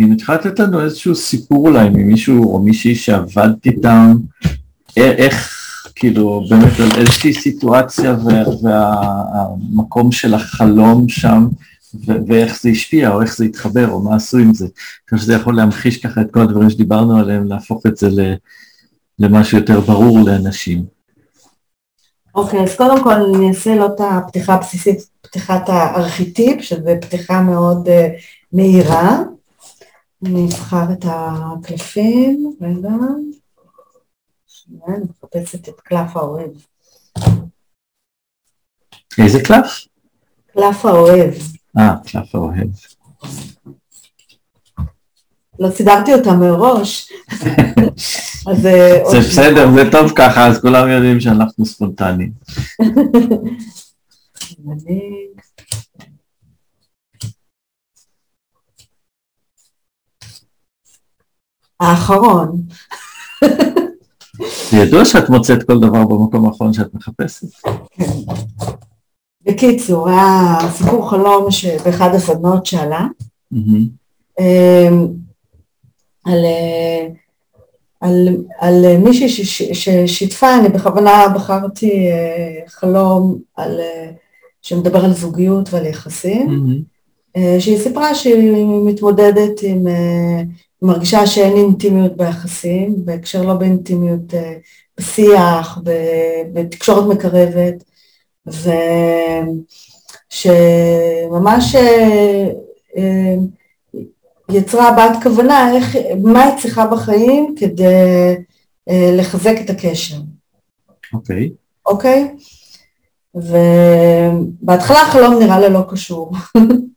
[0.00, 4.14] אם את יכולה לתת לנו איזשהו סיפור אולי ממישהו או מישהי שעבדת איתם,
[4.96, 5.63] איך
[5.94, 8.16] כאילו באמת על איזושהי סיטואציה
[8.62, 11.48] והמקום של החלום שם,
[12.26, 14.66] ואיך זה השפיע, או איך זה התחבר, או מה עשו עם זה.
[15.10, 18.08] חושב שזה יכול להמחיש ככה את כל הדברים שדיברנו עליהם, להפוך את זה
[19.18, 20.84] למשהו יותר ברור לאנשים.
[22.34, 27.40] אוקיי, okay, אז קודם כל אני אעשה לו את הפתיחה הבסיסית, פתיחת הארכיטיפ, שזה פתיחה
[27.40, 27.90] מאוד uh,
[28.52, 29.22] מהירה.
[30.26, 32.94] אני אבחר את הקלפים, רגע.
[34.88, 36.50] אני מחפשת את קלף האוהב.
[39.18, 39.86] איזה קלף?
[40.46, 41.34] קלף האוהב.
[41.78, 42.68] אה, קלף האוהב.
[45.58, 47.12] לא סידרתי אותה מראש.
[48.50, 48.66] אז...
[48.66, 52.32] אה, זה בסדר, זה טוב ככה, אז כולם יודעים שאנחנו ספונטניים.
[61.80, 62.62] האחרון.
[64.70, 67.46] זה ידוע שאת מוצאת כל דבר במקום האחרון שאת מחפשת.
[67.90, 68.04] כן.
[69.46, 73.06] בקיצור, היה סיפור חלום שבאחד הסדנות שעלה,
[76.24, 76.44] על,
[78.00, 78.28] על,
[78.58, 82.08] על מישהי ששיתפה, אני בכוונה בחרתי
[82.66, 83.80] חלום על,
[84.62, 86.84] שמדבר על זוגיות ועל יחסים.
[87.58, 89.86] שהיא סיפרה שהיא מתמודדת עם,
[90.82, 94.34] מרגישה שאין אינטימיות ביחסים, בהקשר לא באינטימיות
[94.98, 95.78] בשיח,
[96.52, 97.84] בתקשורת מקרבת,
[100.32, 102.46] ושממש אה,
[102.96, 103.34] אה,
[104.50, 107.84] יצרה בת כוונה איך, מה היא צריכה בחיים כדי
[108.88, 110.16] אה, לחזק את הקשר.
[111.12, 111.46] אוקיי.
[111.46, 111.50] Okay.
[111.86, 112.28] אוקיי?
[112.36, 112.42] Okay?
[113.34, 116.32] ובהתחלה החלום נראה לה לא קשור.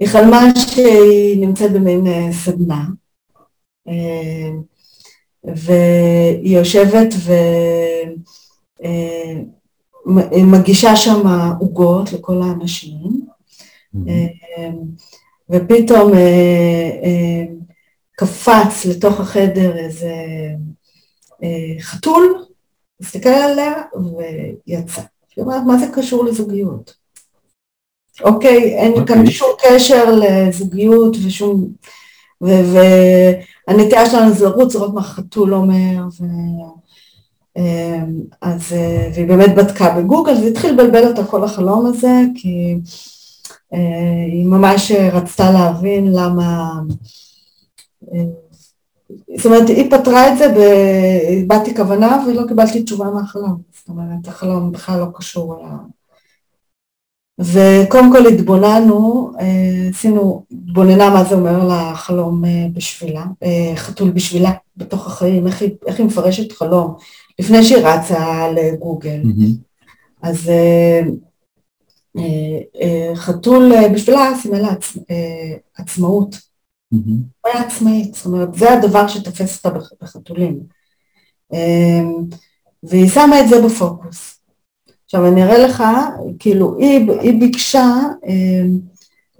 [0.00, 2.84] היא חלמה שהיא נמצאת במין סדנה,
[5.44, 7.14] והיא יושבת
[10.04, 11.28] ומגישה שם
[11.60, 13.26] עוגות לכל האנשים,
[15.52, 16.18] ופתאום אה,
[17.02, 17.44] אה,
[18.12, 20.14] קפץ לתוך החדר איזה
[21.42, 22.44] אה, חתול,
[23.00, 23.72] הסתכל עליה
[24.66, 25.02] ויצא.
[25.36, 26.94] היא אומרת, מה זה קשור לזוגיות?
[28.20, 29.32] אוקיי, אין כאן אוקיי.
[29.32, 31.68] שום קשר לזוגיות ושום...
[32.40, 36.24] והנטייה שלנו זה לרוץ, לראות מה חתול אומר, ו...
[37.56, 42.74] אמ, אז, אה, והיא באמת בדקה בגוגל, זה התחיל לבלבל אותה כל החלום הזה, כי
[43.74, 46.72] אה, היא ממש רצתה להבין למה...
[49.36, 50.46] זאת אומרת, היא פתרה את זה,
[51.46, 53.60] באתי כוונה ולא קיבלתי תשובה מהחלום.
[53.72, 55.66] זאת אומרת, החלום בכלל לא קשור ל...
[57.38, 64.52] וקודם כל התבוננו, אה, עשינו, התבוננה מה זה אומר לחלום אה, בשבילה, אה, חתול בשבילה
[64.76, 66.94] בתוך החיים, איך היא, איך היא מפרשת חלום,
[67.38, 69.22] לפני שהיא רצה לגוגל.
[69.22, 69.72] Mm-hmm.
[70.22, 70.50] אז
[73.14, 74.64] חתול בשבילה סימל.
[75.76, 76.51] עצמאות.
[76.92, 80.60] הוא היה עצמאית, זאת אומרת, זה הדבר שתופס אותה בחתולים.
[82.82, 84.40] והיא שמה את זה בפוקוס.
[85.04, 85.82] עכשיו אני אראה לך,
[86.38, 87.86] כאילו היא, היא ביקשה
[88.26, 88.64] אה,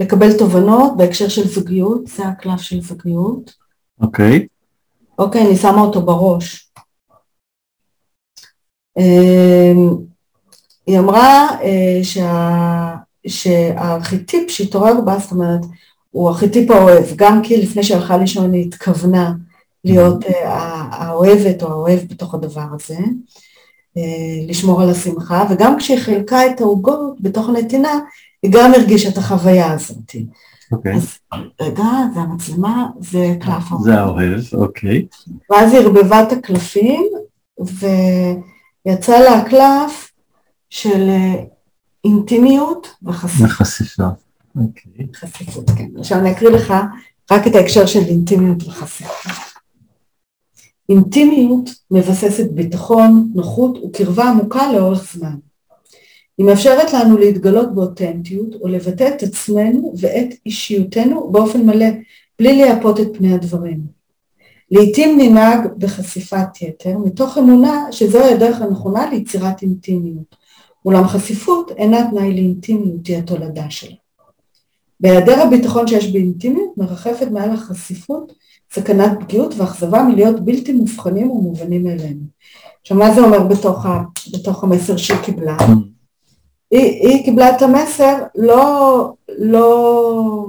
[0.00, 3.54] לקבל תובנות בהקשר של זוגיות, זה הקלף של זוגיות.
[4.00, 4.38] אוקיי.
[4.38, 4.46] Okay.
[5.18, 6.72] אוקיי, אני שמה אותו בראש.
[8.98, 9.72] אה,
[10.86, 12.96] היא אמרה אה, שה,
[13.26, 15.60] שהארכיטיפ שהתעורר בה, זאת אומרת,
[16.12, 19.32] הוא ארכיטיפ האוהב, גם כי לפני שהלכה לישון היא התכוונה
[19.84, 20.52] להיות אה,
[20.90, 22.98] האוהבת או האוהב בתוך הדבר הזה.
[23.96, 27.98] אה, לשמור על השמחה, וגם כשהיא חילקה את העוגות בתוך הנתינה,
[28.42, 30.16] היא גם הרגישה את החוויה הזאת.
[30.72, 30.94] אוקיי.
[30.94, 31.18] אז
[31.60, 31.84] רגע,
[32.14, 33.84] זה המצלמה, זה קלף האוהב.
[33.84, 35.06] זה האוהב, אוקיי.
[35.50, 37.06] ואז היא ערבבה את הקלפים,
[38.86, 40.12] ויצא לה הקלף
[40.70, 41.44] של אה,
[42.04, 43.44] אינטימיות וחשיפה.
[43.44, 44.08] וחשיפה,
[44.56, 45.06] אוקיי.
[45.14, 45.88] חשיפות, כן.
[45.98, 46.74] עכשיו אני אקריא לך
[47.30, 49.30] רק את ההקשר של אינטימיות וחשיפה.
[50.88, 55.36] אינטימיות מבססת ביטחון, נוחות וקרבה עמוקה לאורך זמן.
[56.38, 61.86] היא מאפשרת לנו להתגלות באותנטיות ולבטא את עצמנו ואת אישיותנו באופן מלא,
[62.38, 63.80] בלי לייפות את פני הדברים.
[64.70, 70.36] לעתים ננהג בחשיפת יתר, מתוך אמונה שזוהי הדרך הנכונה ליצירת אינטימיות,
[70.84, 74.01] אולם חשיפות אינה תנאי לאינטימיות, היא התולדה שלה.
[75.02, 78.32] בהיעדר הביטחון שיש באינטימיות מרחפת מעל החשיפות
[78.72, 82.24] סכנת פגיעות ואכזבה מלהיות בלתי מובחנים ומובנים אלינו.
[82.80, 85.56] עכשיו מה זה אומר בתוך, ה, בתוך המסר שהיא קיבלה?
[85.58, 85.62] Mm.
[86.70, 90.46] היא, היא קיבלה את המסר לא, לא,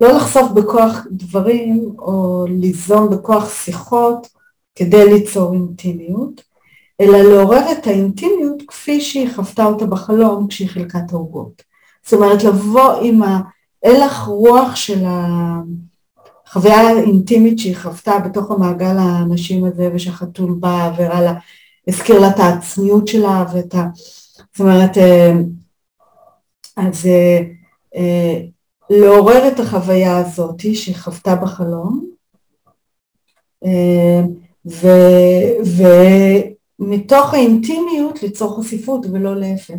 [0.00, 4.28] לא לחשוף בכוח דברים או ליזום בכוח שיחות
[4.74, 6.42] כדי ליצור אינטימיות,
[7.00, 11.62] אלא לעורר את האינטימיות כפי שהיא חוותה אותה בחלום כשהיא חילקה את העוגות.
[12.04, 13.20] זאת אומרת לבוא עם
[13.86, 15.36] ההלך רוח של ה...
[16.48, 21.32] חוויה אינטימית שהיא חוותה בתוך המעגל האנשים הזה ושהחתול בא והראה לה,
[21.88, 23.86] הזכיר לה את העצמיות שלה ואת ה...
[24.36, 25.32] זאת אומרת, אה,
[26.76, 27.40] אז אה,
[27.96, 28.40] אה,
[28.90, 32.06] לעורר את החוויה הזאת שהיא חוותה בחלום
[34.66, 34.86] ו,
[36.78, 39.74] ומתוך האינטימיות ליצור חשיפות ולא להפך.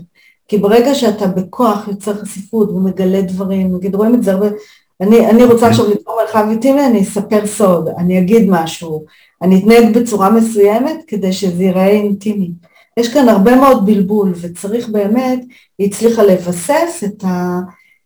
[0.47, 4.47] כי ברגע שאתה בכוח יוצר חשיפות ומגלה דברים, נגיד רואים את זה הרבה
[5.01, 9.05] אני, אני רוצה עכשיו ליצור מרחב אינטימי, אני אספר סוד, אני אגיד משהו,
[9.41, 12.51] אני אתנהג בצורה מסוימת כדי שזה ייראה אינטימי.
[12.97, 15.39] יש כאן הרבה מאוד בלבול וצריך באמת,
[15.79, 17.23] היא הצליחה לבסס את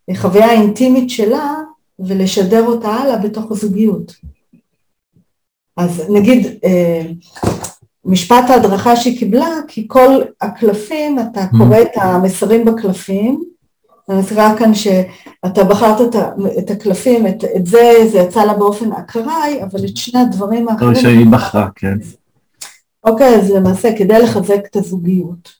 [0.08, 1.54] החוויה האינטימית שלה
[1.98, 4.12] ולשדר אותה הלאה בתוך הזוגיות.
[5.76, 7.02] אז נגיד, אה,
[8.04, 13.42] משפט ההדרכה שהיא קיבלה, כי כל הקלפים, אתה קורא את המסרים בקלפים,
[14.08, 16.16] אני מזכירה כאן שאתה בחרת את,
[16.58, 20.94] את הקלפים, את, את זה, זה יצא לה באופן אקראי, אבל את שני הדברים האחרים...
[20.94, 21.98] שהיא בחרה, כן.
[23.04, 25.52] אוקיי, אז למעשה כדי לחזק את הזוגיות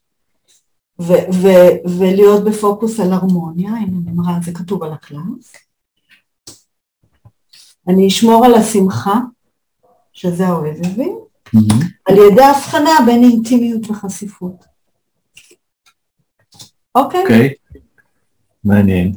[1.00, 5.52] ו- ו- ולהיות בפוקוס על הרמוניה, הנה אני את זה כתוב על הקלאס,
[7.88, 9.20] אני אשמור על השמחה,
[10.12, 11.21] שזה האוהבים,
[11.56, 11.84] mm-hmm.
[12.06, 14.64] על ידי הבחנה בין אינטימיות וחשיפות.
[16.94, 17.20] אוקיי?
[17.20, 17.22] Okay.
[17.22, 17.48] אוקיי.
[17.48, 17.78] Okay.
[18.64, 19.12] מעניין.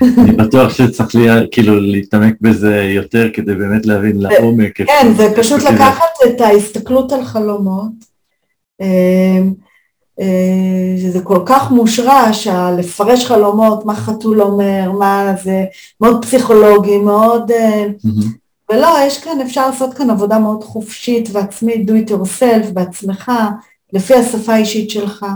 [0.18, 4.76] אני בטוח שצריך לי, כאילו להתעמק בזה יותר כדי באמת להבין לעומק.
[4.76, 7.92] כן, זה פשוט לקחת את ההסתכלות על חלומות,
[8.80, 9.54] אמ,
[10.20, 12.46] אה, שזה כל כך מושרש,
[12.78, 15.64] לפרש חלומות, מה חתול אומר, מה זה,
[16.00, 17.50] מאוד פסיכולוגי, מאוד...
[18.70, 23.32] אה, ולא, יש כאן, אפשר לעשות כאן עבודה מאוד חופשית ועצמית, do it yourself בעצמך,
[23.92, 25.26] לפי השפה האישית שלך.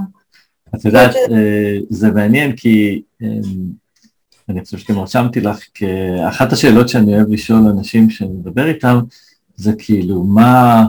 [0.74, 3.02] את יודעת, אה, זה מעניין כי
[4.50, 9.00] אני חושב שגם רשמתי לך, כאחת השאלות שאני אוהב לשאול אנשים שאני מדבר איתם,
[9.56, 10.84] זה כאילו, מה,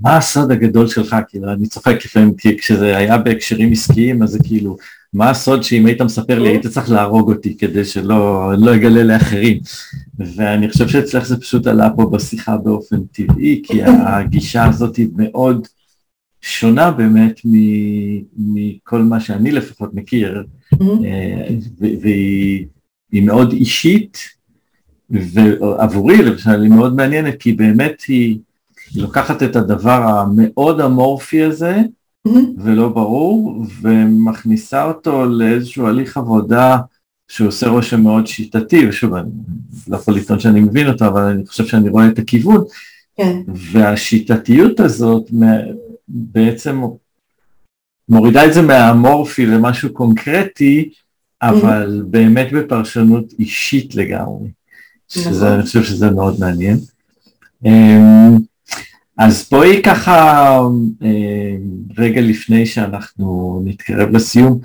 [0.00, 1.16] מה הסוד הגדול שלך?
[1.28, 4.76] כאילו, אני צוחק לפעמים, כי כשזה היה בהקשרים עסקיים, אז זה כאילו,
[5.12, 9.60] מה הסוד שאם היית מספר לי, היית צריך להרוג אותי כדי שלא לא אגלה לאחרים.
[10.18, 15.66] ואני חושב שאצלך זה פשוט עלה פה בשיחה באופן טבעי, כי הגישה הזאת היא מאוד
[16.40, 17.40] שונה באמת
[18.38, 20.44] מכל מה שאני לפחות מכיר.
[20.80, 21.48] אה,
[21.80, 24.18] והיא מאוד אישית,
[25.10, 28.38] ועבורי למשל היא מאוד מעניינת, כי באמת היא,
[28.94, 31.76] היא לוקחת את הדבר המאוד אמורפי הזה,
[32.64, 36.78] ולא ברור, ומכניסה אותו לאיזשהו הליך עבודה
[37.28, 39.30] שעושה רושם מאוד שיטתי, ושוב, אני
[39.88, 42.64] לא יכול לטעון שאני מבין אותו, אבל אני חושב שאני רואה את הכיוון,
[43.16, 43.36] כן.
[43.72, 45.30] והשיטתיות הזאת
[46.08, 46.82] בעצם
[48.08, 50.90] מורידה את זה מהאמורפי למשהו קונקרטי,
[51.42, 52.06] אבל mm-hmm.
[52.10, 54.48] באמת בפרשנות אישית לגמרי.
[55.08, 55.48] שזה, נכון.
[55.48, 56.78] אני חושב שזה מאוד מעניין.
[59.18, 60.58] אז בואי ככה,
[61.02, 61.60] אמ,
[61.98, 64.58] רגע לפני שאנחנו נתקרב לסיום,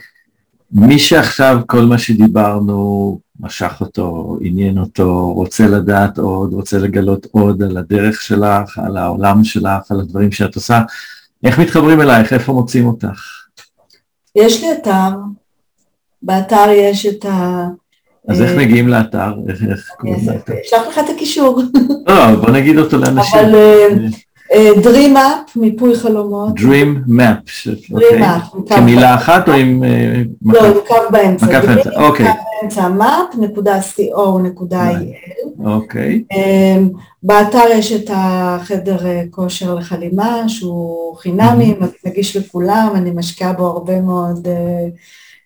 [0.72, 7.64] מי שעכשיו כל מה שדיברנו משך אותו, עניין אותו, רוצה לדעת עוד, רוצה לגלות עוד
[7.64, 10.82] על הדרך שלך, על העולם שלך, על הדברים שאת עושה,
[11.44, 12.34] איך מתחברים אלייך?
[12.34, 13.22] איפה מוצאים אותך?
[14.36, 15.10] יש לי אתר,
[16.22, 17.68] באתר יש את ה...
[18.28, 19.34] אז איך אה, מגיעים לאתר?
[19.50, 20.54] איך קוראים לאתר?
[20.66, 21.62] אשלח לך את הקישור.
[22.08, 23.40] לא, בוא נגיד אותו לאנשים.
[23.40, 24.08] אבל אה, אה,
[24.54, 26.60] Dream Map, מיפוי חלומות.
[26.60, 27.70] Dream Map.
[27.94, 28.78] אוקיי.
[28.78, 29.84] כמילה אחת או עם...
[30.46, 31.46] לא, עם קו באמצע.
[31.46, 32.28] מקו באמצע, אוקיי.
[32.62, 34.08] באמצע map.co.il.
[35.66, 36.24] אוקיי.
[36.32, 36.90] אמ,
[37.24, 41.76] באתר יש את החדר אה, כושר לחלימה שהוא חינמי,
[42.06, 44.88] נגיש לכולם, אני משקיעה בו הרבה מאוד אה,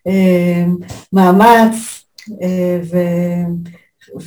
[0.07, 0.65] אה,
[1.13, 2.05] מאמץ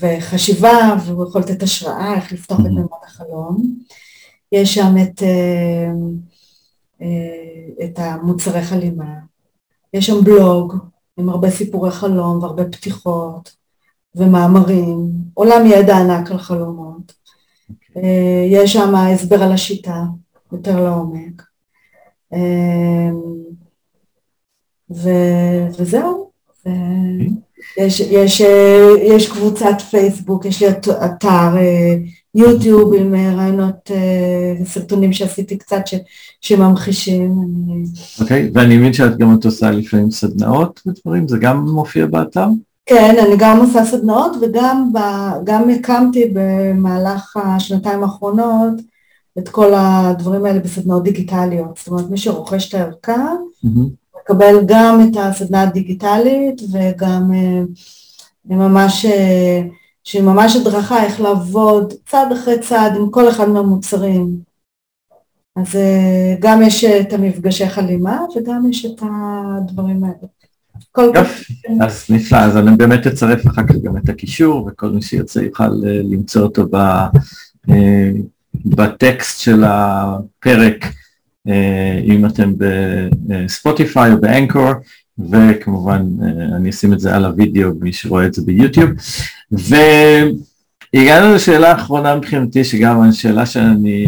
[0.00, 3.62] וחשיבה, והוא יכול לתת השראה איך לפתוח את מימון החלום.
[4.54, 5.22] יש שם את,
[7.84, 9.14] את המוצרי חלימה,
[9.94, 10.74] יש שם בלוג
[11.16, 13.56] עם הרבה סיפורי חלום והרבה פתיחות
[14.14, 17.12] ומאמרים, עולם ידע ענק על חלומות.
[17.70, 17.96] Okay.
[17.96, 20.02] אה, יש שם הסבר על השיטה,
[20.52, 21.42] יותר לעומק.
[22.32, 23.10] אה,
[24.90, 25.08] ו...
[25.78, 26.30] וזהו.
[26.66, 26.68] ו...
[26.68, 27.30] Okay.
[27.78, 30.68] יש, יש, אה, יש קבוצת פייסבוק, יש לי
[31.04, 31.56] אתר
[32.34, 33.90] יוטיוב עם רעיונות
[34.62, 35.94] וסרטונים שעשיתי קצת ש,
[36.40, 37.34] שממחישים.
[38.20, 42.46] אוקיי, okay, ואני מבין שאת גם את עושה לפעמים סדנאות ודברים, זה גם מופיע באתר?
[42.86, 44.98] כן, אני גם עושה סדנאות וגם ב,
[45.44, 48.74] גם הקמתי במהלך השנתיים האחרונות
[49.38, 51.76] את כל הדברים האלה בסדנאות דיגיטליות.
[51.78, 53.32] זאת אומרת, מי שרוכש את הערכה,
[53.64, 53.68] mm-hmm.
[54.24, 57.62] מקבל גם את הסדנה הדיגיטלית וגם אה,
[58.46, 59.62] ממש, אה,
[60.04, 64.54] שהיא ממש הדרכה איך לעבוד צעד אחרי צעד עם כל אחד מהמוצרים.
[65.56, 70.14] אז אה, גם יש את המפגשי חלימה וגם יש את הדברים האלה.
[70.98, 75.42] יופי, אז נפלא, אז אני באמת אצרף אחר כך גם את הקישור, וכל מי שירצה
[75.42, 76.66] יוכל אה, למצוא אותו
[77.70, 78.10] אה,
[78.64, 80.84] בטקסט של הפרק,
[82.04, 82.52] אם אתם
[83.26, 84.70] בספוטיפיי או באנקור,
[85.30, 86.06] וכמובן
[86.56, 88.90] אני אשים את זה על הוידאו, מי שרואה את זה ביוטיוב.
[90.94, 94.06] הגענו לשאלה האחרונה מבחינתי, שגם השאלה שאני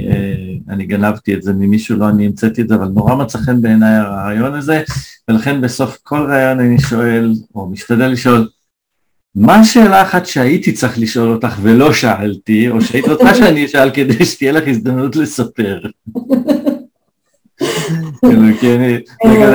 [0.68, 3.96] אני גנבתי את זה ממישהו, לא אני המצאתי את זה, אבל נורא מצא חן בעיניי
[3.96, 4.82] הרעיון הזה,
[5.28, 8.48] ולכן בסוף כל רעיון אני שואל, או משתדל לשאול,
[9.34, 14.24] מה השאלה אחת שהייתי צריך לשאול אותך ולא שאלתי, או שהיית רוצה שאני אשאל כדי
[14.24, 15.80] שתהיה לך הזדמנות לספר?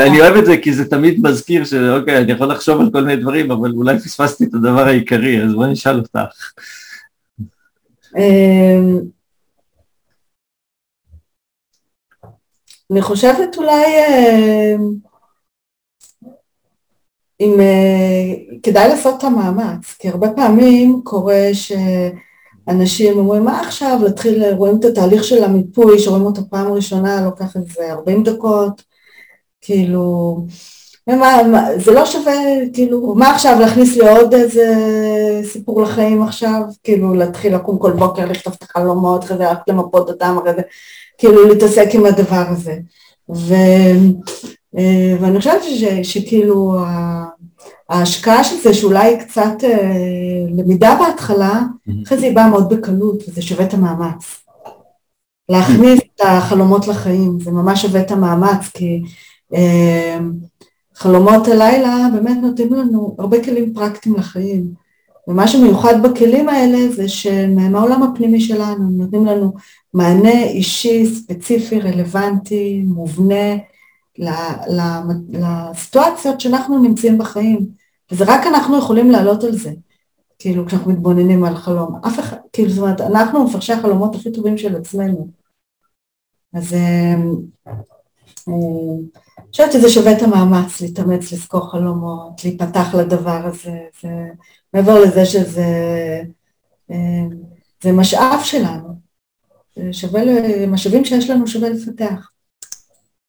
[0.06, 3.22] אני אוהב את זה כי זה תמיד מזכיר שאוקיי, אני יכול לחשוב על כל מיני
[3.22, 6.20] דברים, אבל אולי פספסתי את הדבר העיקרי, אז בואי נשאל אותך.
[8.18, 9.00] אמ,
[12.92, 15.12] אני חושבת אולי אמ,
[17.42, 21.50] אם אה, כדאי לעשות את המאמץ, כי הרבה פעמים קורה
[22.70, 27.56] שאנשים אומרים מה עכשיו, להתחיל, רואים את התהליך של המיפוי, שרואים אותו פעם ראשונה, לוקח
[27.56, 28.82] איזה 40 דקות,
[29.62, 30.38] כאילו,
[31.08, 31.38] ומה,
[31.78, 32.34] זה לא שווה,
[32.74, 33.58] כאילו, מה עכשיו?
[33.60, 34.76] להכניס לי עוד איזה
[35.44, 40.10] סיפור לחיים עכשיו, כאילו להתחיל לקום כל בוקר, לכתוב את החלומות, אחרי זה רק למפות
[40.10, 40.62] אותם, אחרי זה,
[41.18, 42.76] כאילו להתעסק עם הדבר הזה.
[43.36, 43.54] ו,
[44.78, 45.62] אה, ואני חושבת
[46.04, 46.78] שכאילו
[47.90, 51.62] ההשקעה של זה שאולי קצת אה, למידה בהתחלה,
[52.06, 54.44] אחרי זה היא באה מאוד בקלות וזה שווה את המאמץ.
[55.50, 59.02] להכניס את החלומות לחיים, זה ממש שווה את המאמץ כי
[59.54, 60.20] אה,
[60.96, 64.82] חלומות הלילה באמת נותנים לנו הרבה כלים פרקטיים לחיים.
[65.28, 69.54] ומה שמיוחד בכלים האלה זה שהם מהעולם הפנימי שלנו, הם נותנים לנו
[69.94, 73.56] מענה אישי, ספציפי, רלוונטי, מובנה,
[75.30, 77.68] לסיטואציות שאנחנו נמצאים בחיים,
[78.12, 79.72] וזה רק אנחנו יכולים לעלות על זה,
[80.40, 84.58] כאילו כשאנחנו מתבוננים על חלום, אף אחד, כאילו זאת אומרת, אנחנו מפרשי החלומות הכי טובים
[84.58, 85.28] של עצמנו,
[86.54, 87.16] אז אה,
[88.48, 88.54] אה,
[89.38, 94.10] אני חושבת שזה שווה את המאמץ להתאמץ, לזכור חלומות, להיפתח לדבר הזה, זה,
[94.74, 95.66] מעבר לזה שזה
[96.92, 97.24] אה,
[97.84, 98.96] זה משאב שלנו,
[99.92, 100.22] שווה,
[100.68, 102.31] משאבים שיש לנו שווה לפתח.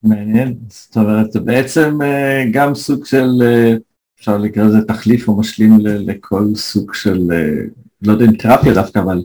[0.03, 3.75] מעניין, זאת אומרת זה בעצם אה, גם סוג של, אה,
[4.21, 7.65] אפשר לקרוא לזה תחליף או משלים לכל סוג של, אה,
[8.03, 9.23] לא יודע אם תרפיה דווקא, אבל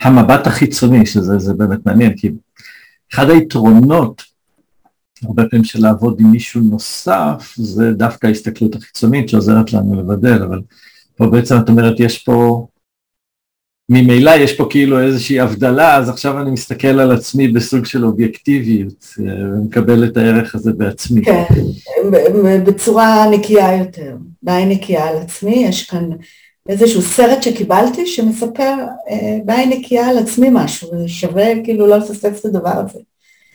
[0.00, 2.30] המבט החיצוני, שזה באמת מעניין, כי
[3.14, 4.22] אחד היתרונות
[5.22, 10.60] הרבה פעמים של לעבוד עם מישהו נוסף, זה דווקא ההסתכלות החיצונית שעוזרת לנו לבדל, אבל
[11.16, 12.66] פה בעצם את אומרת יש פה
[13.88, 19.06] ממילא יש פה כאילו איזושהי הבדלה, אז עכשיו אני מסתכל על עצמי בסוג של אובייקטיביות,
[19.20, 21.24] אה, ומקבל את הערך הזה בעצמי.
[21.24, 21.44] כן,
[22.64, 26.10] בצורה נקייה יותר, בעין נקייה על עצמי, יש כאן
[26.68, 28.74] איזשהו סרט שקיבלתי שמספר
[29.10, 32.98] אה, בעין נקייה על עצמי משהו, שווה כאילו לא לפספס את הדבר הזה.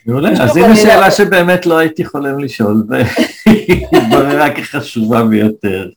[0.06, 5.88] מעולה, אז הנה שאלה שבאמת לא הייתי חולם לשאול, והיא התבררה כחשובה ביותר.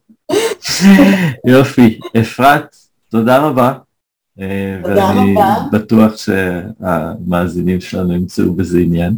[1.47, 2.75] יופי, אפרת,
[3.11, 3.73] תודה רבה.
[4.39, 5.35] אה, ואני
[5.71, 9.15] בטוח שהמאזינים שלנו ימצאו בזה עניין.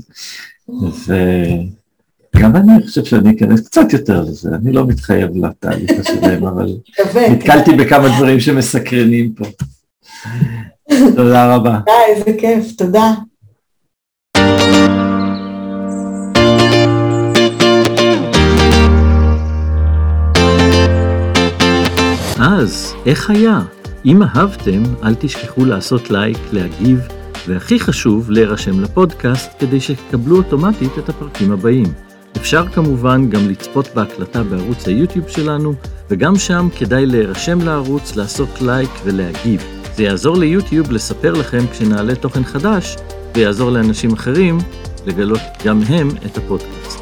[2.36, 6.74] וגם אני חושב שאני אכנס קצת יותר לזה, אני לא מתחייב לתהליך השלם, אבל
[7.32, 9.45] נתקלתי בכמה דברים שמסקרנים פה.
[11.15, 11.80] תודה רבה.
[11.86, 13.13] די, איזה כיף, תודה.
[22.39, 23.59] אז, איך היה?
[24.06, 27.00] אם אהבתם, אל תשכחו לעשות לייק, להגיב,
[27.47, 31.86] והכי חשוב, להירשם לפודקאסט כדי שתקבלו אוטומטית את הפרקים הבאים.
[32.38, 35.74] אפשר כמובן גם לצפות בהקלטה בערוץ היוטיוב שלנו,
[36.10, 39.64] וגם שם כדאי להירשם לערוץ, לעשות לייק ולהגיב.
[39.95, 42.95] זה יעזור ליוטיוב לספר לכם כשנעלה תוכן חדש,
[43.36, 44.58] ויעזור לאנשים אחרים
[45.06, 47.00] לגלות גם הם את הפודקאסט.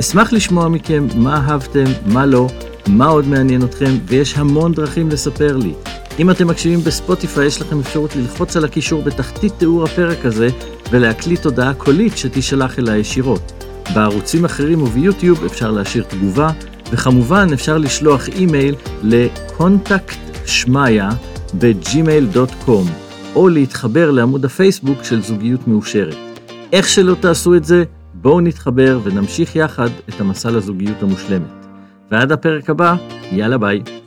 [0.00, 2.46] אשמח לשמוע מכם מה אהבתם, מה לא,
[2.86, 5.72] מה עוד מעניין אתכם, ויש המון דרכים לספר לי.
[6.20, 10.48] אם אתם מקשיבים בספוטיפיי, יש לכם אפשרות ללחוץ על הקישור בתחתית תיאור הפרק הזה
[10.90, 13.64] ולהקליט הודעה קולית שתישלח אליי ישירות.
[13.94, 16.50] בערוצים אחרים וביוטיוב אפשר להשאיר תגובה,
[16.92, 21.10] וכמובן אפשר לשלוח אימייל ל contact שמיה
[21.54, 22.86] בג'ימייל.קום,
[23.34, 26.16] או להתחבר לעמוד הפייסבוק של זוגיות מאושרת.
[26.72, 31.66] איך שלא תעשו את זה, בואו נתחבר ונמשיך יחד את המסע לזוגיות המושלמת.
[32.10, 32.94] ועד הפרק הבא,
[33.32, 33.99] יאללה ביי.